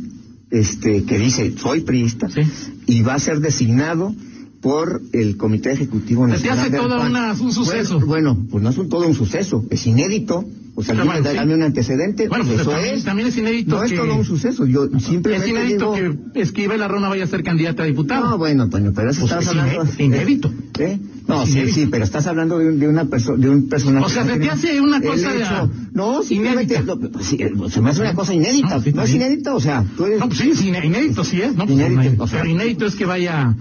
este 0.51 1.05
que 1.05 1.19
dice 1.19 1.55
soy 1.59 1.81
priista 1.81 2.29
Sí. 2.29 2.43
y 2.87 3.03
va 3.03 3.15
a 3.15 3.19
ser 3.19 3.41
designado 3.41 4.15
por 4.61 5.01
el 5.13 5.37
comité 5.37 5.73
ejecutivo 5.73 6.25
Se 6.27 6.31
te 6.33 6.37
nacional 6.39 6.59
hace 6.61 6.71
del 6.71 6.81
toda 6.81 6.99
PAN. 6.99 7.11
una- 7.11 7.33
un 7.33 7.53
suceso. 7.53 8.01
bueno, 8.01 8.35
bueno, 8.35 8.47
pues 8.51 8.63
no 8.65 8.71
es 8.71 8.79
un, 8.79 8.89
todo 8.89 9.07
un 9.07 9.15
suceso 9.15 9.65
es 9.71 9.87
inédito 9.87 10.45
o 10.79 10.83
sea 10.83 10.95
Pero 10.95 11.05
dime, 11.05 11.21
bueno, 11.23 11.43
sí. 11.43 11.53
un 11.55 11.63
antecedente 11.63 12.29
Bueno, 12.29 12.45
pues 12.45 12.61
eso 12.61 12.71
también, 12.71 12.95
es 12.97 13.05
también 13.05 13.29
es 13.29 13.37
inédito 13.39 13.77
no 13.77 13.81
que... 13.83 13.95
es 13.95 14.01
todo 14.01 14.15
un 14.15 14.25
suceso 14.27 14.67
yo 14.67 14.85
Es 14.85 15.05
simplemente 15.05 15.49
inédito 15.49 15.95
digo 15.95 16.17
que 16.35 16.41
Esquivel 16.43 16.83
Arrona 16.83 17.09
vaya 17.09 17.25
a 17.25 17.27
ser 17.27 17.43
candidata 17.43 17.83
a 17.83 17.87
diputado. 17.87 18.29
no, 18.31 18.39
bueno, 18.39 18.69
Toño, 18.69 18.93
pero 18.95 19.11
eso 19.11 19.21
Pues 19.23 19.33
estás 19.33 19.45
es 19.45 19.49
hablando... 19.51 19.85
iné- 19.85 20.05
inédito. 20.05 20.53
¿Eh? 20.79 20.99
No, 21.27 21.43
Es 21.43 21.49
sí, 21.49 21.55
inédito. 21.57 21.75
sí, 21.75 21.87
pero 21.91 22.05
estás 22.05 22.27
hablando 22.27 22.59
de 22.59 22.69
un, 22.69 22.79
de 22.79 22.89
una 22.89 23.07
persona, 23.07 23.39
de 23.39 23.49
un 23.51 23.69
personaje... 23.69 24.05
O 24.07 24.09
sea, 24.11 24.25
se 24.27 24.39
te 24.39 24.51
hace 24.51 24.81
una 24.81 25.01
cosa 25.01 25.35
hecho- 25.35 25.71
No, 25.95 26.23
simplemente... 26.23 26.75
inédita. 26.75 26.95
no, 26.95 27.11
pues 27.11 27.27
sí, 27.27 27.39
se 27.71 27.81
me 27.81 27.91
hace 27.91 28.01
una 28.03 28.15
cosa 28.15 28.35
inédita. 28.35 28.77
No, 28.77 28.83
sí, 28.83 28.93
¿No 28.93 29.03
es 29.03 29.15
inédita? 29.15 29.55
O 29.55 29.61
sea, 29.61 29.85
tú 29.97 30.05
eres... 30.05 30.21
No, 30.21 30.27
pues 30.29 30.39
sí, 30.41 30.51
es 30.51 30.63
iné- 30.63 30.85
inédito, 30.85 31.25
sí 31.25 31.41
es, 31.41 31.55
¿no? 31.57 31.65
Pues 31.65 31.71
Inédito, 31.71 32.03
inédito. 32.03 32.23
o 32.23 32.27
sea- 32.29 32.41
Pero 32.43 32.51
inédito 32.53 32.87
es 32.87 32.95
que 32.97 33.07
vaya 33.07 33.57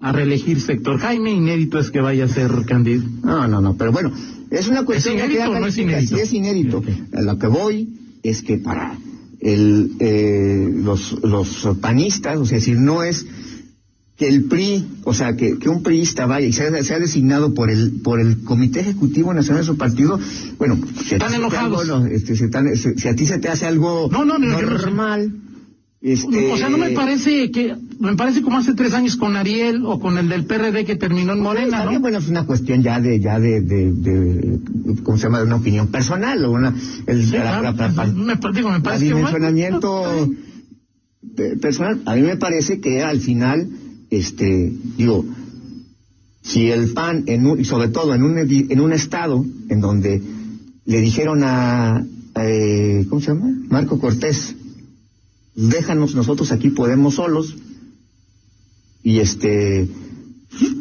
a 0.00 0.12
reelegir 0.12 0.60
sector 0.60 0.98
Jaime, 1.00 1.32
inédito 1.32 1.78
es 1.80 1.90
que 1.90 2.00
vaya 2.00 2.26
a 2.26 2.28
ser 2.28 2.50
candidato. 2.66 3.08
No, 3.24 3.48
no, 3.48 3.60
no, 3.62 3.74
pero 3.76 3.90
bueno, 3.90 4.12
es 4.50 4.68
una 4.68 4.84
cuestión 4.84 5.16
¿Es 5.16 5.22
que 5.22 5.26
inédito 5.26 5.44
queda 5.50 5.56
o 5.56 5.60
no 5.60 5.66
es 5.66 5.78
inédito? 5.78 6.16
Sí 6.16 6.22
es 6.22 6.32
inédito. 6.32 6.82
A 7.14 7.22
lo 7.22 7.38
que 7.38 7.46
voy 7.46 7.88
es 8.22 8.42
que 8.42 8.58
para 8.58 8.98
el, 9.40 9.92
eh, 10.00 10.68
los, 10.72 11.12
los 11.22 11.68
panistas, 11.80 12.36
o 12.38 12.44
sea, 12.46 12.58
es 12.58 12.64
decir, 12.64 12.78
no 12.80 13.02
es 13.02 13.26
que 14.16 14.26
el 14.26 14.44
PRI, 14.46 14.84
o 15.04 15.14
sea, 15.14 15.36
que, 15.36 15.58
que 15.58 15.68
un 15.68 15.84
priista 15.84 16.26
vaya 16.26 16.44
y 16.46 16.52
sea, 16.52 16.82
sea 16.82 16.98
designado 16.98 17.54
por 17.54 17.70
el 17.70 18.00
por 18.02 18.18
el 18.20 18.42
Comité 18.42 18.80
Ejecutivo 18.80 19.32
Nacional 19.32 19.62
de 19.62 19.66
su 19.66 19.76
partido, 19.78 20.18
bueno, 20.58 20.76
si 21.04 21.14
a 21.14 21.18
ti 21.18 21.24
Están 21.24 21.34
enojados. 21.34 21.82
algo, 21.88 22.00
no, 22.00 22.06
este, 22.06 22.34
se- 22.34 22.98
si 22.98 23.06
a 23.08 23.14
ti 23.14 23.26
se 23.26 23.38
te 23.38 23.48
hace 23.48 23.66
algo 23.66 24.08
No, 24.10 24.24
no, 24.24 24.38
normal, 24.40 25.32
este, 26.00 26.52
O 26.52 26.56
sea, 26.56 26.68
no 26.68 26.78
me 26.78 26.90
parece 26.90 27.50
que, 27.50 27.74
me 27.98 28.14
parece 28.14 28.40
como 28.42 28.58
hace 28.58 28.74
tres 28.74 28.94
años 28.94 29.16
con 29.16 29.36
Ariel 29.36 29.82
o 29.84 29.98
con 29.98 30.16
el 30.16 30.28
del 30.28 30.44
PRD 30.44 30.84
que 30.84 30.94
terminó 30.94 31.32
en 31.32 31.40
Morena, 31.40 31.84
¿no? 31.84 31.98
bueno, 32.00 32.18
es 32.18 32.28
una 32.28 32.46
cuestión 32.46 32.82
ya 32.82 33.00
de, 33.00 33.18
ya 33.18 33.40
de, 33.40 33.60
de, 33.62 33.92
de, 33.92 34.58
¿cómo 35.02 35.16
se 35.18 35.24
llama? 35.24 35.38
De 35.40 35.46
una 35.46 35.56
opinión 35.56 35.88
personal 35.88 36.44
o 36.44 36.52
una, 36.52 36.72
el, 37.06 37.24
Sí, 37.26 37.32
la- 37.32 37.60
la- 37.62 37.72
la- 37.72 37.88
la- 37.92 38.06
me, 38.06 38.34
digo, 38.54 38.70
me 38.70 38.80
parece 38.80 39.06
que 39.06 39.12
bueno, 39.12 39.28
dimensionamiento 39.28 40.30
pe- 41.36 41.56
personal. 41.56 42.00
A 42.06 42.14
mí 42.14 42.22
me 42.22 42.36
parece 42.36 42.80
que 42.80 43.02
al 43.02 43.20
final, 43.20 43.68
este, 44.10 44.72
digo, 44.96 45.24
si 46.42 46.70
el 46.70 46.92
PAN, 46.92 47.24
en 47.26 47.44
un, 47.46 47.60
y 47.60 47.64
sobre 47.64 47.88
todo 47.88 48.14
en 48.14 48.22
un, 48.22 48.38
en 48.38 48.80
un 48.80 48.92
estado 48.92 49.44
en 49.68 49.80
donde 49.80 50.22
le 50.86 51.00
dijeron 51.00 51.42
a, 51.42 52.04
eh, 52.40 53.04
¿cómo 53.08 53.20
se 53.20 53.32
llama? 53.34 53.50
Marco 53.68 53.98
Cortés, 53.98 54.54
déjanos, 55.58 56.14
nosotros 56.14 56.52
aquí 56.52 56.70
podemos 56.70 57.16
solos, 57.16 57.56
y 59.02 59.18
este, 59.18 59.88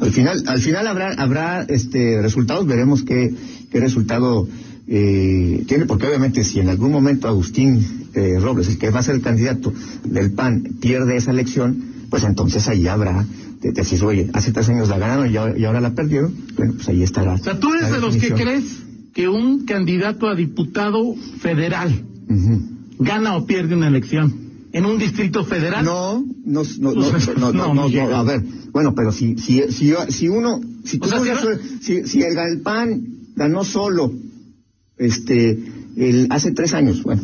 al 0.01 0.11
final, 0.11 0.43
al 0.45 0.59
final 0.59 0.87
habrá, 0.87 1.13
habrá 1.13 1.63
este 1.63 2.21
resultados, 2.21 2.67
veremos 2.67 3.03
qué, 3.03 3.33
qué 3.71 3.79
resultado 3.79 4.47
eh, 4.87 5.63
tiene, 5.67 5.85
porque 5.85 6.05
obviamente 6.05 6.43
si 6.43 6.59
en 6.59 6.69
algún 6.69 6.91
momento 6.91 7.27
Agustín 7.27 8.09
eh, 8.13 8.39
Robles, 8.39 8.67
el 8.67 8.77
que 8.77 8.91
va 8.91 8.99
a 8.99 9.03
ser 9.03 9.15
el 9.15 9.21
candidato 9.21 9.73
del 10.03 10.31
PAN, 10.33 10.77
pierde 10.79 11.17
esa 11.17 11.31
elección, 11.31 11.83
pues 12.11 12.23
entonces 12.23 12.67
ahí 12.67 12.87
habrá, 12.87 13.25
de 13.61 13.69
de 13.69 13.71
decir, 13.71 14.03
oye, 14.03 14.29
hace 14.33 14.51
tres 14.51 14.69
años 14.69 14.89
la 14.89 14.99
ganaron 14.99 15.31
y 15.31 15.37
ahora, 15.37 15.57
y 15.57 15.65
ahora 15.65 15.81
la 15.81 15.95
perdieron, 15.95 16.35
bueno, 16.55 16.73
pues 16.75 16.87
ahí 16.89 17.01
estará. 17.01 17.33
O 17.33 17.37
sea, 17.39 17.59
tú 17.59 17.73
eres 17.73 17.91
de 17.91 17.99
los 17.99 18.15
que 18.15 18.31
crees 18.31 18.77
que 19.15 19.27
un 19.27 19.65
candidato 19.65 20.27
a 20.27 20.35
diputado 20.35 21.15
federal 21.39 22.03
gana 22.99 23.35
o 23.35 23.47
pierde 23.47 23.73
una 23.73 23.87
elección 23.87 24.46
en 24.77 24.85
un 24.85 24.97
distrito 24.97 25.43
federal. 25.45 25.83
No, 25.83 26.23
no, 26.45 26.63
no, 26.79 26.93
no, 26.93 27.51
no, 27.53 27.73
no, 27.73 28.15
a 28.15 28.23
ver, 28.23 28.41
bueno, 28.71 28.93
pero 28.95 29.11
si, 29.11 29.37
si, 29.37 29.63
si, 29.71 29.93
si 30.09 30.27
uno, 30.27 30.61
si, 30.85 30.99
tú 30.99 31.07
sea, 31.07 31.19
no 31.19 31.25
si 31.25 32.03
si, 32.03 32.07
si 32.07 32.21
el 32.21 32.35
Galpán 32.35 33.01
ganó 33.35 33.63
solo, 33.63 34.11
este, 34.97 35.57
el, 35.95 36.27
hace 36.29 36.51
tres 36.51 36.73
años, 36.73 37.03
bueno, 37.03 37.21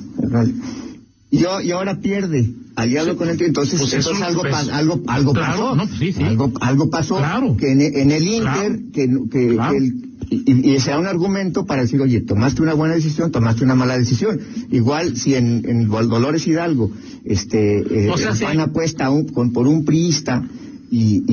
y, 1.32 1.38
y 1.64 1.72
ahora 1.72 2.00
pierde, 2.00 2.54
aliado 2.76 3.12
Sí. 3.12 3.18
con 3.18 3.30
el 3.30 3.42
entonces, 3.42 3.80
Pues 3.80 3.94
es 3.94 4.00
entonces 4.06 4.24
algo, 4.24 4.42
pues, 4.42 4.70
algo, 4.70 5.02
algo 5.08 5.34
claro, 5.34 5.76
pasó, 5.76 5.76
pues 5.78 6.00
sí, 6.00 6.14
sí. 6.14 6.24
algo, 6.24 6.52
algo 6.62 6.90
pasó, 6.90 7.18
Claro. 7.18 7.58
que 7.58 7.72
en, 7.72 7.82
en 7.82 8.12
el 8.12 8.28
Inter, 8.28 8.44
Claro. 8.44 8.80
que, 8.94 9.08
que, 9.32 9.58
que 9.58 9.78
el- 9.78 10.10
y, 10.46 10.72
y 10.74 10.80
sea 10.80 10.98
un 11.00 11.06
argumento 11.08 11.66
para 11.66 11.82
decir, 11.82 12.00
oye, 12.02 12.22
tomaste 12.22 12.62
una 12.62 12.74
buena 12.74 12.96
decisión, 12.96 13.32
tomaste 13.32 13.64
una 13.64 13.76
mala 13.76 13.98
decisión. 13.98 14.40
Igual 14.72 15.16
si 15.18 15.36
en, 15.36 15.64
en 15.68 15.88
Dolores 15.90 16.48
Hidalgo, 16.48 16.92
este, 17.26 18.06
eh, 18.06 18.10
O 18.10 18.18
sea, 18.18 18.30
el 18.32 18.36
sí. 18.38 18.46
Apuesta 18.60 19.10
un- 19.10 19.28
con- 19.30 19.52
por 19.54 19.68
un 19.68 19.86
priista 19.86 20.44
y, 20.92 21.24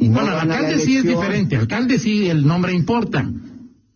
y, 0.00 0.08
no 0.08 0.14
Bueno, 0.14 0.30
la 0.32 0.42
alcalde 0.42 0.78
sí 0.80 0.96
es 0.96 1.04
diferente. 1.04 1.56
Alcalde 1.56 1.98
sí, 1.98 2.26
el 2.26 2.46
nombre 2.46 2.72
importa. 2.72 3.30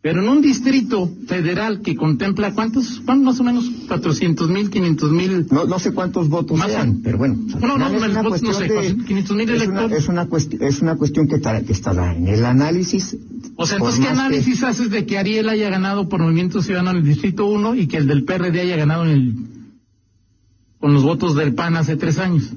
Pero 0.02 0.22
en 0.22 0.30
un 0.30 0.40
distrito 0.40 1.10
federal 1.26 1.82
que 1.82 1.94
contempla, 1.94 2.54
¿cuántos? 2.54 3.02
¿Cuántos 3.04 3.22
más 3.26 3.40
o 3.40 3.44
menos? 3.44 3.70
400 3.86 4.48
mil, 4.48 4.70
500 4.70 5.12
mil. 5.12 5.46
No, 5.50 5.66
no 5.66 5.78
sé 5.78 5.92
cuántos 5.92 6.30
votos 6.30 6.56
Más 6.56 6.70
sean, 6.70 6.88
o- 6.88 7.00
pero 7.04 7.18
bueno. 7.18 7.36
al 7.52 7.60
No, 7.60 7.76
no, 7.76 7.90
no, 7.90 7.96
es 8.06 8.10
una 8.10 8.22
no 8.22 8.34
sé, 8.54 8.64
de- 8.66 8.96
500,000 9.06 9.50
es 9.50 9.66
una-. 9.68 9.84
Es 9.94 10.08
una, 10.08 10.26
cuesti- 10.26 10.56
es 10.62 10.80
una 10.80 10.96
cuestión 10.96 11.28
que, 11.28 11.34
está- 11.36 11.60
que 11.60 11.72
estará 11.74 12.16
en 12.16 12.28
el 12.28 12.46
análisis. 12.46 13.14
O 13.62 13.66
sea, 13.66 13.76
entonces, 13.76 14.00
¿qué 14.00 14.06
que- 14.06 14.12
análisis 14.12 14.62
haces 14.62 14.90
de 14.90 15.04
que 15.04 15.18
Ariel 15.18 15.48
haya 15.48 15.68
ganado 15.68 16.08
por 16.08 16.20
Movimiento 16.20 16.62
Ciudadano 16.62 16.92
en 16.92 16.96
el 16.98 17.04
Distrito 17.04 17.44
1 17.46 17.74
y 17.74 17.86
que 17.88 17.98
el 17.98 18.06
del 18.06 18.24
PRD 18.24 18.60
haya 18.62 18.76
ganado 18.76 19.04
en 19.04 19.10
el, 19.10 19.34
con 20.78 20.94
los 20.94 21.02
votos 21.02 21.34
del 21.34 21.54
PAN 21.54 21.76
hace 21.76 21.96
tres 21.96 22.18
años? 22.18 22.50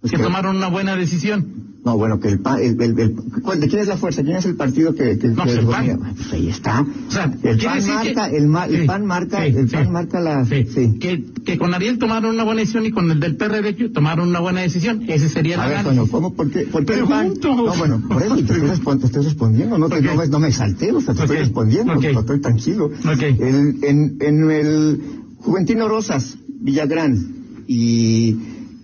Pues 0.00 0.12
que 0.12 0.18
que- 0.18 0.22
tomaron 0.22 0.56
una 0.56 0.68
buena 0.68 0.94
decisión. 0.94 1.65
No, 1.86 1.96
bueno, 1.96 2.18
que 2.18 2.26
el, 2.30 2.40
el, 2.60 2.82
el- 2.82 2.98
el- 2.98 3.14
¿cuál- 3.42 3.60
¿de 3.60 3.68
quién 3.68 3.80
es 3.80 3.86
la 3.86 3.96
fuerza? 3.96 4.24
¿Quién 4.24 4.36
es 4.36 4.44
el 4.44 4.56
partido 4.56 4.92
que, 4.96 5.18
que, 5.20 5.28
No, 5.28 5.44
que 5.44 5.52
pues 5.52 5.56
el 5.58 5.66
PAN. 5.66 6.14
Pues 6.16 6.32
ahí 6.32 6.48
está. 6.48 6.80
O 6.80 7.10
sea, 7.12 7.32
el 7.44 7.58
PAN 7.58 7.86
marca, 7.86 8.28
que- 8.28 8.36
el, 8.36 8.46
ma- 8.48 8.64
el 8.66 8.80
Sí, 8.80 8.86
PAN 8.88 9.06
marca, 9.06 9.40
sí, 9.46 9.52
el 9.56 9.68
sí. 9.68 9.76
PAN 9.76 9.92
marca 9.92 10.20
la. 10.20 10.44
Que, 10.44 11.24
que 11.44 11.56
con 11.58 11.74
Ariel 11.74 11.98
tomaron 11.98 12.34
una 12.34 12.42
buena 12.42 12.58
decisión 12.62 12.86
y 12.86 12.90
con 12.90 13.08
el 13.12 13.20
del 13.20 13.36
PRD 13.36 13.90
tomaron 13.90 14.28
una 14.30 14.40
buena 14.40 14.62
decisión. 14.62 15.04
Ese 15.06 15.28
sería 15.28 15.54
el 15.54 15.60
A 15.60 15.68
ver. 15.68 15.84
Toño, 15.84 16.08
¿cómo? 16.08 16.34
¿Por 16.34 16.50
qué, 16.50 16.62
por 16.62 16.84
qué 16.84 16.94
el 16.94 17.04
PAN? 17.04 17.34
No, 17.40 17.76
bueno, 17.76 18.02
por 18.08 18.20
eso 18.20 18.34
te 18.34 18.40
estoy, 18.40 18.56
respon- 18.62 18.98
te 18.98 19.06
estoy 19.06 19.22
respondiendo, 19.22 19.78
no, 19.78 19.88
te, 19.88 19.98
Ok. 19.98 20.04
no, 20.06 20.14
me- 20.16 20.26
no 20.26 20.40
me 20.40 20.48
exalté, 20.48 20.90
o 20.90 21.00
sea, 21.00 21.14
te 21.14 21.22
estoy 21.22 21.36
respondiendo, 21.36 21.92
estoy 21.94 22.40
tranquilo. 22.40 22.90
El, 23.38 23.78
en, 23.84 24.16
en 24.20 24.50
el 24.50 25.00
Juventino 25.38 25.86
Rosas, 25.86 26.36
Villagrán 26.48 27.62
y, 27.68 28.36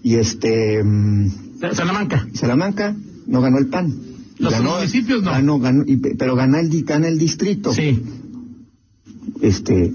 y 0.05 0.15
este 0.15 0.85
mm, 0.85 1.27
Salamanca. 1.73 2.26
Salamanca, 2.35 2.97
no 3.26 3.40
ganó 3.40 3.59
el 3.59 3.66
PAN. 3.66 3.95
Los 4.38 4.61
municipios 4.62 5.23
no. 5.23 5.31
Ganó, 5.31 5.59
ganó, 5.61 5.85
pero 6.19 6.35
gana 6.35 6.61
el, 6.61 6.85
gana 6.85 7.07
el 7.09 7.19
distrito. 7.19 7.73
Sí. 7.73 8.02
este 9.40 9.92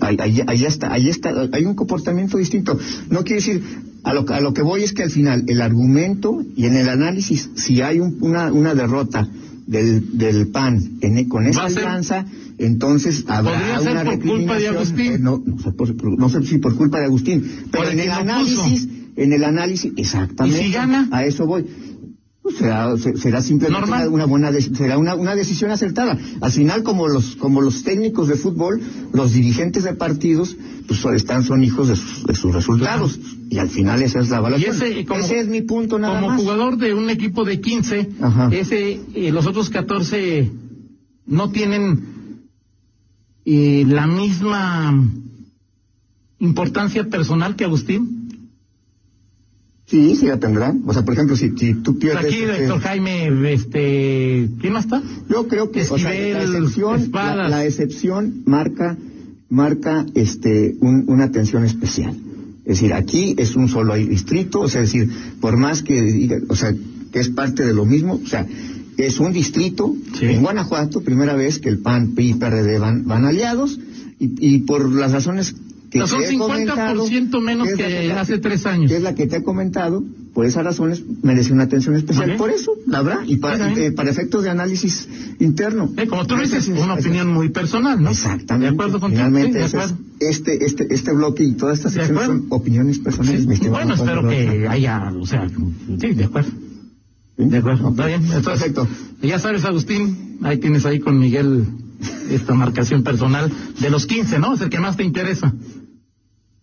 ahí, 0.00 0.16
ahí, 0.20 0.40
ahí 0.46 0.64
está, 0.64 0.92
ahí 0.92 1.08
está, 1.08 1.32
hay 1.52 1.64
un 1.64 1.74
comportamiento 1.74 2.38
distinto. 2.38 2.78
No 3.10 3.24
quiere 3.24 3.36
decir, 3.42 3.62
a 4.04 4.14
lo, 4.14 4.24
a 4.30 4.40
lo 4.40 4.54
que 4.54 4.62
voy 4.62 4.82
es 4.84 4.92
que 4.92 5.02
al 5.02 5.10
final 5.10 5.44
el 5.48 5.60
argumento 5.60 6.42
y 6.56 6.66
en 6.66 6.76
el 6.76 6.88
análisis, 6.88 7.50
si 7.56 7.80
hay 7.82 8.00
un- 8.00 8.16
una, 8.20 8.52
una 8.52 8.74
derrota 8.74 9.28
del, 9.66 10.16
del 10.16 10.48
PAN 10.48 10.98
en- 11.00 11.28
con 11.28 11.46
esa 11.46 11.64
alianza, 11.66 12.24
entonces 12.58 13.24
habrá 13.26 13.52
Podría 13.52 13.80
ser 13.80 13.90
una 13.92 14.04
por 14.04 14.18
culpa 14.20 14.58
de 14.58 14.70
recriminación, 14.70 14.76
Agustín. 14.76 15.12
eh, 15.12 15.18
no, 15.18 15.42
no, 15.44 15.58
sé 15.58 15.72
por- 15.72 15.96
por- 15.96 16.18
no 16.18 16.28
sé 16.28 16.42
si 16.44 16.58
por 16.58 16.74
culpa 16.76 16.98
de 17.00 17.04
Agustín, 17.06 17.44
pero 17.70 17.88
en 17.90 18.00
el 18.00 18.10
análisis, 18.10 18.88
en 19.22 19.32
el 19.32 19.44
análisis, 19.44 19.92
exactamente. 19.96 20.60
¿Y 20.62 20.66
si 20.68 20.72
gana? 20.72 21.08
A 21.12 21.24
eso 21.24 21.46
voy. 21.46 21.64
Pues 22.42 22.56
será, 22.56 22.96
se- 22.96 23.16
será 23.18 23.42
simplemente 23.42 23.80
Normal. 23.86 24.08
una, 24.08 24.24
buena 24.24 24.50
será 24.52 24.96
una, 24.96 25.14
una 25.14 25.34
decisión 25.34 25.70
acertada. 25.70 26.18
Al 26.40 26.50
final, 26.50 26.82
como 26.82 27.06
los 27.06 27.36
como 27.36 27.60
los 27.60 27.82
técnicos 27.84 28.28
de 28.28 28.36
fútbol, 28.36 28.80
los 29.12 29.32
dirigentes 29.34 29.84
de 29.84 29.92
partidos, 29.94 30.56
pues 30.88 31.04
están 31.14 31.44
son 31.44 31.62
hijos 31.62 31.88
de 31.88 31.96
sus, 31.96 32.24
de 32.24 32.34
sus 32.34 32.54
resultados. 32.54 33.20
Y 33.50 33.58
al 33.58 33.68
final 33.68 34.00
esa 34.02 34.20
es 34.20 34.30
la 34.30 34.38
evaluación. 34.38 34.74
ese, 34.74 35.04
como, 35.04 35.20
es 35.22 35.48
mi 35.48 35.60
punto 35.60 35.98
nada 35.98 36.14
como 36.18 36.28
más. 36.32 36.40
jugador 36.40 36.78
de 36.78 36.94
un 36.94 37.10
equipo 37.10 37.44
de 37.44 37.60
15, 37.60 38.08
Ajá. 38.22 38.48
ese, 38.52 39.00
eh, 39.14 39.30
los 39.32 39.46
otros 39.46 39.68
14 39.68 40.50
no 41.26 41.50
tienen 41.50 42.40
eh, 43.44 43.84
la 43.86 44.06
misma 44.06 44.94
importancia 46.38 47.04
personal 47.08 47.54
que 47.56 47.64
Agustín. 47.64 48.19
Sí, 49.90 50.14
sí 50.16 50.26
la 50.26 50.38
tendrán. 50.38 50.82
O 50.86 50.92
sea, 50.92 51.04
por 51.04 51.14
ejemplo, 51.14 51.34
si, 51.36 51.50
si 51.56 51.74
tú 51.74 51.98
pierdes... 51.98 52.26
Aquí, 52.26 52.36
este, 52.42 52.66
doctor 52.66 52.80
Jaime, 52.80 53.52
este, 53.52 54.48
¿quién 54.60 54.72
más 54.72 54.84
está? 54.84 55.02
Yo 55.28 55.48
creo 55.48 55.70
que 55.72 55.82
o 55.82 55.98
sea, 55.98 56.10
la 56.10 56.42
excepción, 56.44 56.92
la, 56.92 57.02
Espadas. 57.04 57.50
la 57.50 57.64
excepción 57.66 58.42
marca, 58.46 58.96
marca 59.48 60.06
este 60.14 60.76
un- 60.80 61.04
una 61.08 61.24
atención 61.24 61.64
especial. 61.64 62.14
Es 62.64 62.76
decir, 62.80 62.92
aquí 62.92 63.34
es 63.36 63.56
un 63.56 63.68
solo 63.68 63.94
distrito, 63.96 64.60
o 64.60 64.68
sea, 64.68 64.82
es 64.82 64.92
decir, 64.92 65.10
por 65.40 65.56
más 65.56 65.82
que 65.82 66.00
diga, 66.02 66.38
o 66.48 66.54
sea, 66.54 66.72
que 67.10 67.18
es 67.18 67.28
parte 67.30 67.64
de 67.64 67.74
lo 67.74 67.84
mismo, 67.84 68.20
o 68.22 68.26
sea, 68.28 68.46
es 68.96 69.18
un 69.18 69.32
distrito 69.32 69.96
Sí. 70.18 70.26
en 70.26 70.42
Guanajuato, 70.42 71.00
primera 71.00 71.34
vez 71.34 71.58
que 71.58 71.68
el 71.68 71.78
PAN, 71.78 72.14
PRI 72.14 72.30
y 72.30 72.34
PRD 72.34 72.78
van, 72.78 73.06
van 73.06 73.24
aliados, 73.24 73.80
y, 74.20 74.34
y 74.54 74.58
por 74.60 74.88
las 74.92 75.10
razones 75.10 75.56
que 75.90 76.06
son 76.06 76.20
te 76.20 76.26
he 76.28 76.30
50% 76.30 76.38
comentado, 76.38 77.40
menos 77.40 77.68
es 77.68 77.78
la 77.78 77.86
que 77.86 78.12
hace 78.12 78.38
tres 78.38 78.64
años. 78.66 78.90
que 78.90 78.96
es 78.98 79.02
la 79.02 79.14
que 79.14 79.26
te 79.26 79.38
he 79.38 79.42
comentado, 79.42 80.04
por 80.32 80.46
esas 80.46 80.64
razones 80.64 81.02
merece 81.22 81.52
una 81.52 81.64
atención 81.64 81.96
especial. 81.96 82.36
Por 82.36 82.50
eso, 82.50 82.72
la 82.86 82.98
habrá, 82.98 83.20
y 83.26 83.36
para, 83.38 83.72
eh, 83.72 83.90
para 83.90 84.10
efectos 84.10 84.44
de 84.44 84.50
análisis 84.50 85.08
interno. 85.40 85.90
Eh, 85.96 86.06
como 86.06 86.26
tú 86.26 86.36
lo 86.36 86.42
dices, 86.42 86.68
una 86.68 86.94
opinión 86.94 87.28
muy 87.32 87.48
personal, 87.48 88.00
¿no? 88.00 88.10
Exactamente. 88.10 88.68
De 88.68 88.72
acuerdo 88.74 89.00
contigo. 89.00 89.24
Finalmente, 89.26 89.68
sí, 89.68 89.76
es- 89.76 89.94
este, 90.38 90.64
este, 90.64 90.94
este 90.94 91.12
bloque 91.12 91.42
y 91.42 91.52
todas 91.54 91.78
estas 91.78 91.94
secciones 91.94 92.24
son 92.26 92.46
opiniones 92.50 92.98
personales. 93.00 93.46
Sí, 93.58 93.68
bueno, 93.68 93.94
espero 93.94 94.28
que 94.28 94.68
haya, 94.68 95.12
o 95.18 95.26
sea, 95.26 95.48
sí, 95.48 96.12
de 96.14 96.24
acuerdo. 96.24 96.50
¿Sí? 97.36 97.44
De 97.46 97.56
acuerdo, 97.58 97.88
está 97.90 98.06
bien. 98.06 98.22
Entonces, 98.22 98.44
Perfecto. 98.44 98.86
Ya 99.22 99.38
sabes, 99.38 99.64
Agustín, 99.64 100.38
ahí 100.42 100.58
tienes 100.58 100.84
ahí 100.86 101.00
con 101.00 101.18
Miguel 101.18 101.66
esta 102.30 102.54
marcación 102.54 103.02
personal 103.02 103.50
de 103.80 103.90
los 103.90 104.06
15, 104.06 104.38
¿no? 104.38 104.54
Es 104.54 104.60
el 104.60 104.68
que 104.70 104.78
más 104.78 104.96
te 104.96 105.02
interesa 105.04 105.52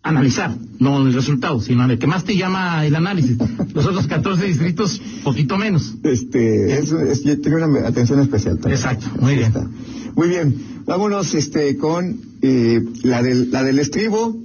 analizar, 0.10 0.56
no 0.80 1.06
el 1.06 1.14
resultado, 1.14 1.60
sino 1.62 1.86
el 1.86 1.98
que 2.00 2.08
más 2.08 2.24
te 2.24 2.36
llama 2.36 2.86
el 2.86 2.96
análisis. 2.96 3.38
Los 3.74 3.86
otros 3.86 4.08
14 4.08 4.46
distritos, 4.46 5.02
poquito 5.24 5.58
menos. 5.58 5.96
Este, 6.04 6.78
eso 6.80 7.00
es, 7.02 7.24
yo 7.24 7.40
tengo 7.42 7.58
una 7.58 7.88
atención 7.88 8.20
especial. 8.20 8.56
también. 8.60 8.76
Exacto, 8.78 9.08
muy 9.20 9.36
bien. 9.36 9.48
está. 9.48 9.68
Muy 10.16 10.28
bien. 10.30 10.56
Vámonos, 10.86 11.34
este, 11.36 11.78
con 11.78 12.18
eh, 12.42 12.82
la 13.04 13.22
del, 13.22 13.52
la 13.52 13.64
del 13.64 13.80
estribo. 13.80 14.36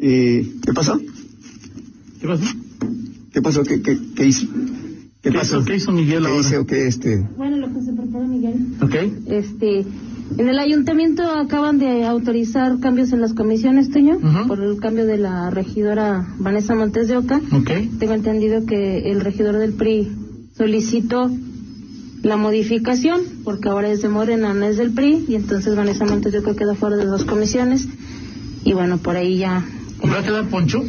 Eh, 0.00 0.50
¿Qué 0.64 0.72
pasó? 0.72 0.98
¿Qué 2.20 2.26
pasó? 2.26 2.44
¿Qué 3.32 3.42
pasó? 3.42 3.62
¿Qué, 3.64 3.82
qué, 3.82 3.98
qué 4.14 4.26
hizo? 4.26 4.46
¿Qué, 5.22 5.30
¿Qué 5.30 5.32
pasó? 5.32 5.56
hizo- 5.58 5.64
qué 5.66 5.76
hizo 5.76 5.92
Miguel 5.92 6.22
¿Qué 6.22 6.28
ahora? 6.28 6.40
hice 6.40 6.58
o 6.58 6.66
qué 6.66 6.86
este? 6.86 7.26
Bueno, 7.36 7.56
lo 7.58 7.72
que 7.74 7.82
se 7.82 7.92
prepara 7.92 8.26
Miguel. 8.26 8.54
¿Ok? 8.80 8.94
Este, 9.26 9.84
en 10.38 10.48
el 10.48 10.58
ayuntamiento 10.58 11.22
acaban 11.22 11.78
de 11.78 12.04
autorizar 12.04 12.78
cambios 12.80 13.12
en 13.12 13.20
las 13.20 13.34
comisiones, 13.34 13.90
Toño, 13.90 14.18
por 14.46 14.62
el 14.62 14.78
cambio 14.78 15.06
de 15.06 15.18
la 15.18 15.50
regidora 15.50 16.26
Vanessa 16.38 16.74
Montes 16.74 17.08
de 17.08 17.16
Oca. 17.16 17.40
Tengo 17.98 18.14
entendido 18.14 18.64
que 18.64 19.10
el 19.10 19.20
regidor 19.20 19.58
del 19.58 19.72
PRI 19.72 20.08
solicitó 20.56 21.30
la 22.22 22.36
modificación, 22.36 23.22
porque 23.44 23.68
ahora 23.68 23.88
es 23.90 24.02
de 24.02 24.08
Morena, 24.08 24.52
no 24.54 24.66
es 24.66 24.76
del 24.76 24.92
PRI, 24.92 25.24
y 25.28 25.34
entonces 25.34 25.74
Vanessa 25.74 26.04
Montes 26.04 26.32
de 26.32 26.38
Oca 26.38 26.54
queda 26.54 26.74
fuera 26.74 26.96
de 26.96 27.06
dos 27.06 27.24
comisiones. 27.24 27.88
Y 28.64 28.72
bueno, 28.72 28.98
por 28.98 29.16
ahí 29.16 29.38
ya. 29.38 29.64
¿Va 30.04 30.18
a 30.18 30.22
quedar 30.22 30.48
Poncho? 30.48 30.84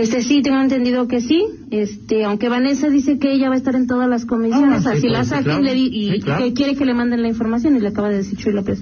Este 0.00 0.22
sí, 0.22 0.42
tengo 0.42 0.60
entendido 0.60 1.08
que 1.08 1.20
sí. 1.20 1.42
Este, 1.70 2.24
aunque 2.24 2.48
Vanessa 2.48 2.88
dice 2.90 3.18
que 3.18 3.32
ella 3.32 3.48
va 3.48 3.54
a 3.54 3.58
estar 3.58 3.74
en 3.74 3.86
todas 3.86 4.08
las 4.08 4.26
comisiones, 4.26 4.86
Ah, 4.86 4.92
sí, 4.92 4.98
así 4.98 5.08
la 5.08 5.18
pues, 5.20 5.28
sí, 5.28 5.34
saquen 5.34 5.44
claro. 5.44 5.62
le 5.62 5.74
di- 5.74 5.90
y 5.92 6.10
Sí, 6.12 6.20
claro. 6.20 6.44
que 6.44 6.52
quiere 6.52 6.76
que 6.76 6.84
le 6.84 6.94
manden 6.94 7.22
la 7.22 7.28
información 7.28 7.76
y 7.76 7.80
le 7.80 7.88
acaba 7.88 8.08
de 8.10 8.16
decir 8.18 8.38
Chuy 8.38 8.52
López. 8.52 8.78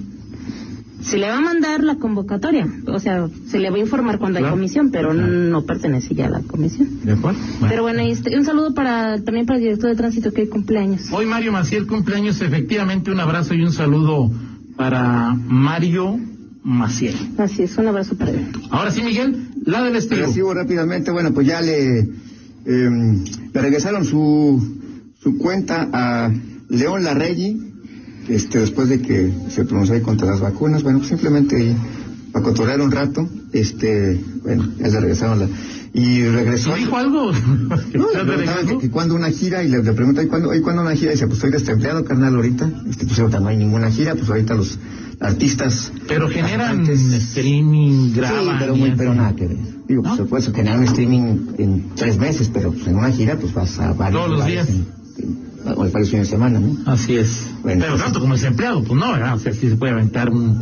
Se 1.01 1.17
le 1.17 1.29
va 1.29 1.37
a 1.37 1.41
mandar 1.41 1.83
la 1.83 1.95
convocatoria, 1.97 2.67
o 2.87 2.99
sea, 2.99 3.27
se 3.47 3.59
le 3.59 3.69
va 3.69 3.75
a 3.77 3.79
informar 3.79 4.17
cuando 4.17 4.39
Claro. 4.39 4.55
hay 4.55 4.59
comisión, 4.59 4.89
pero 4.91 5.11
Claro. 5.11 5.27
no 5.27 5.61
pertenece 5.63 6.15
ya 6.15 6.25
a 6.25 6.29
la 6.31 6.39
comisión. 6.41 6.87
¿De 7.03 7.11
acuerdo? 7.13 7.39
Pero 7.69 7.83
bueno, 7.83 8.01
y 8.01 8.09
este, 8.11 8.35
un 8.37 8.43
saludo 8.43 8.73
para 8.73 9.21
también 9.23 9.45
para 9.45 9.57
el 9.59 9.63
director 9.65 9.91
de 9.91 9.95
tránsito 9.95 10.31
que 10.33 10.41
hoy 10.41 10.47
cumpleaños. 10.49 11.03
Hoy 11.11 11.27
Mario 11.27 11.51
Maciel 11.51 11.85
cumpleaños, 11.85 12.41
efectivamente 12.41 13.11
un 13.11 13.19
abrazo 13.19 13.53
y 13.53 13.61
un 13.61 13.71
saludo 13.71 14.31
para 14.75 15.33
Mario 15.47 16.19
Maciel. 16.63 17.15
Así 17.37 17.61
es, 17.63 17.77
un 17.77 17.87
abrazo 17.87 18.17
para 18.17 18.31
él. 18.31 18.47
Ahora 18.71 18.89
sí, 18.91 19.03
Miguel, 19.03 19.37
la 19.65 19.83
del. 19.83 20.09
Recibo 20.09 20.53
rápidamente, 20.53 21.11
bueno, 21.11 21.33
pues 21.33 21.47
ya 21.47 21.61
le, 21.61 21.99
em, 22.65 23.23
le 23.53 23.61
regresaron 23.61 24.05
su, 24.05 24.61
su 25.19 25.37
cuenta 25.37 25.89
a 25.91 26.31
León 26.69 27.03
Larregui, 27.03 27.73
este, 28.27 28.59
después 28.59 28.89
de 28.89 29.01
que 29.01 29.31
se 29.49 29.65
pronunció 29.65 29.95
ahí 29.95 30.01
contra 30.01 30.27
las 30.27 30.39
vacunas, 30.39 30.83
bueno, 30.83 30.99
pues 30.99 31.09
simplemente 31.09 31.55
ahí, 31.55 31.75
para 32.35 32.43
cotorrear 32.43 32.81
un 32.81 32.91
rato, 32.91 33.29
este, 33.53 34.19
bueno, 34.43 34.67
ya 34.77 34.87
le 34.89 34.99
regresaron 34.99 35.39
la, 35.39 35.47
y 35.93 36.21
regresó. 36.27 36.71
¿No 36.71 36.75
dijo 36.75 36.97
algo? 36.97 37.31
¿Que 37.91 37.97
No, 37.97 38.07
le 38.11 38.25
preguntaban 38.25 38.67
que, 38.67 38.77
que 38.79 38.89
cuando 38.89 39.15
una 39.15 39.29
gira 39.29 39.63
y 39.63 39.69
le, 39.69 39.81
le 39.81 39.93
pregunta 39.93 40.21
¿y 40.21 40.27
cuándo, 40.27 40.53
¿y 40.53 40.59
cuándo 40.59 40.81
una 40.81 40.93
gira? 40.97 41.11
Y 41.11 41.13
dice, 41.13 41.27
pues 41.27 41.37
estoy 41.37 41.51
desempleado, 41.51 42.03
carnal, 42.03 42.35
ahorita. 42.35 42.69
Este, 42.89 43.05
pues 43.05 43.17
ahorita 43.19 43.39
no 43.39 43.47
hay 43.47 43.55
ninguna 43.55 43.89
gira, 43.89 44.15
pues 44.15 44.29
ahorita 44.29 44.53
los 44.55 44.77
artistas... 45.21 45.93
Pero 46.09 46.27
generan 46.27 46.79
cantantes- 46.85 47.13
streaming, 47.13 48.11
graban. 48.13 48.43
Sí, 48.43 48.51
pero, 48.59 48.75
muy, 48.75 48.91
pero 48.97 49.15
nada 49.15 49.33
que 49.33 49.47
ver. 49.47 49.57
Digo, 49.87 50.01
¿No? 50.03 50.09
pues, 50.27 50.43
se 50.43 50.49
puede 50.49 50.57
generar 50.57 50.79
un 50.79 50.85
streaming 50.85 51.37
en 51.57 51.85
tres 51.95 52.17
meses, 52.17 52.51
pero 52.53 52.73
pues, 52.73 52.85
en 52.87 52.97
una 52.97 53.11
gira 53.11 53.37
pues 53.39 53.53
vas 53.53 53.79
a 53.79 53.93
varios 53.93 54.25
Todos 54.25 54.37
los 54.39 54.45
días. 54.45 54.67
En, 54.67 54.85
en- 55.19 55.45
varios 55.93 56.09
fines 56.09 56.27
de 56.27 56.31
semana, 56.31 56.59
¿no? 56.59 56.75
Así 56.85 57.15
es. 57.15 57.47
Bueno, 57.63 57.79
pero 57.79 57.93
pues, 57.93 58.03
tanto 58.03 58.19
como 58.19 58.33
desempleado, 58.33 58.83
pues 58.83 58.99
no, 58.99 59.13
¿verdad? 59.13 59.35
O 59.35 59.39
sea, 59.39 59.53
sí 59.53 59.69
se 59.69 59.77
puede 59.77 59.93
aventar 59.93 60.29
un 60.29 60.59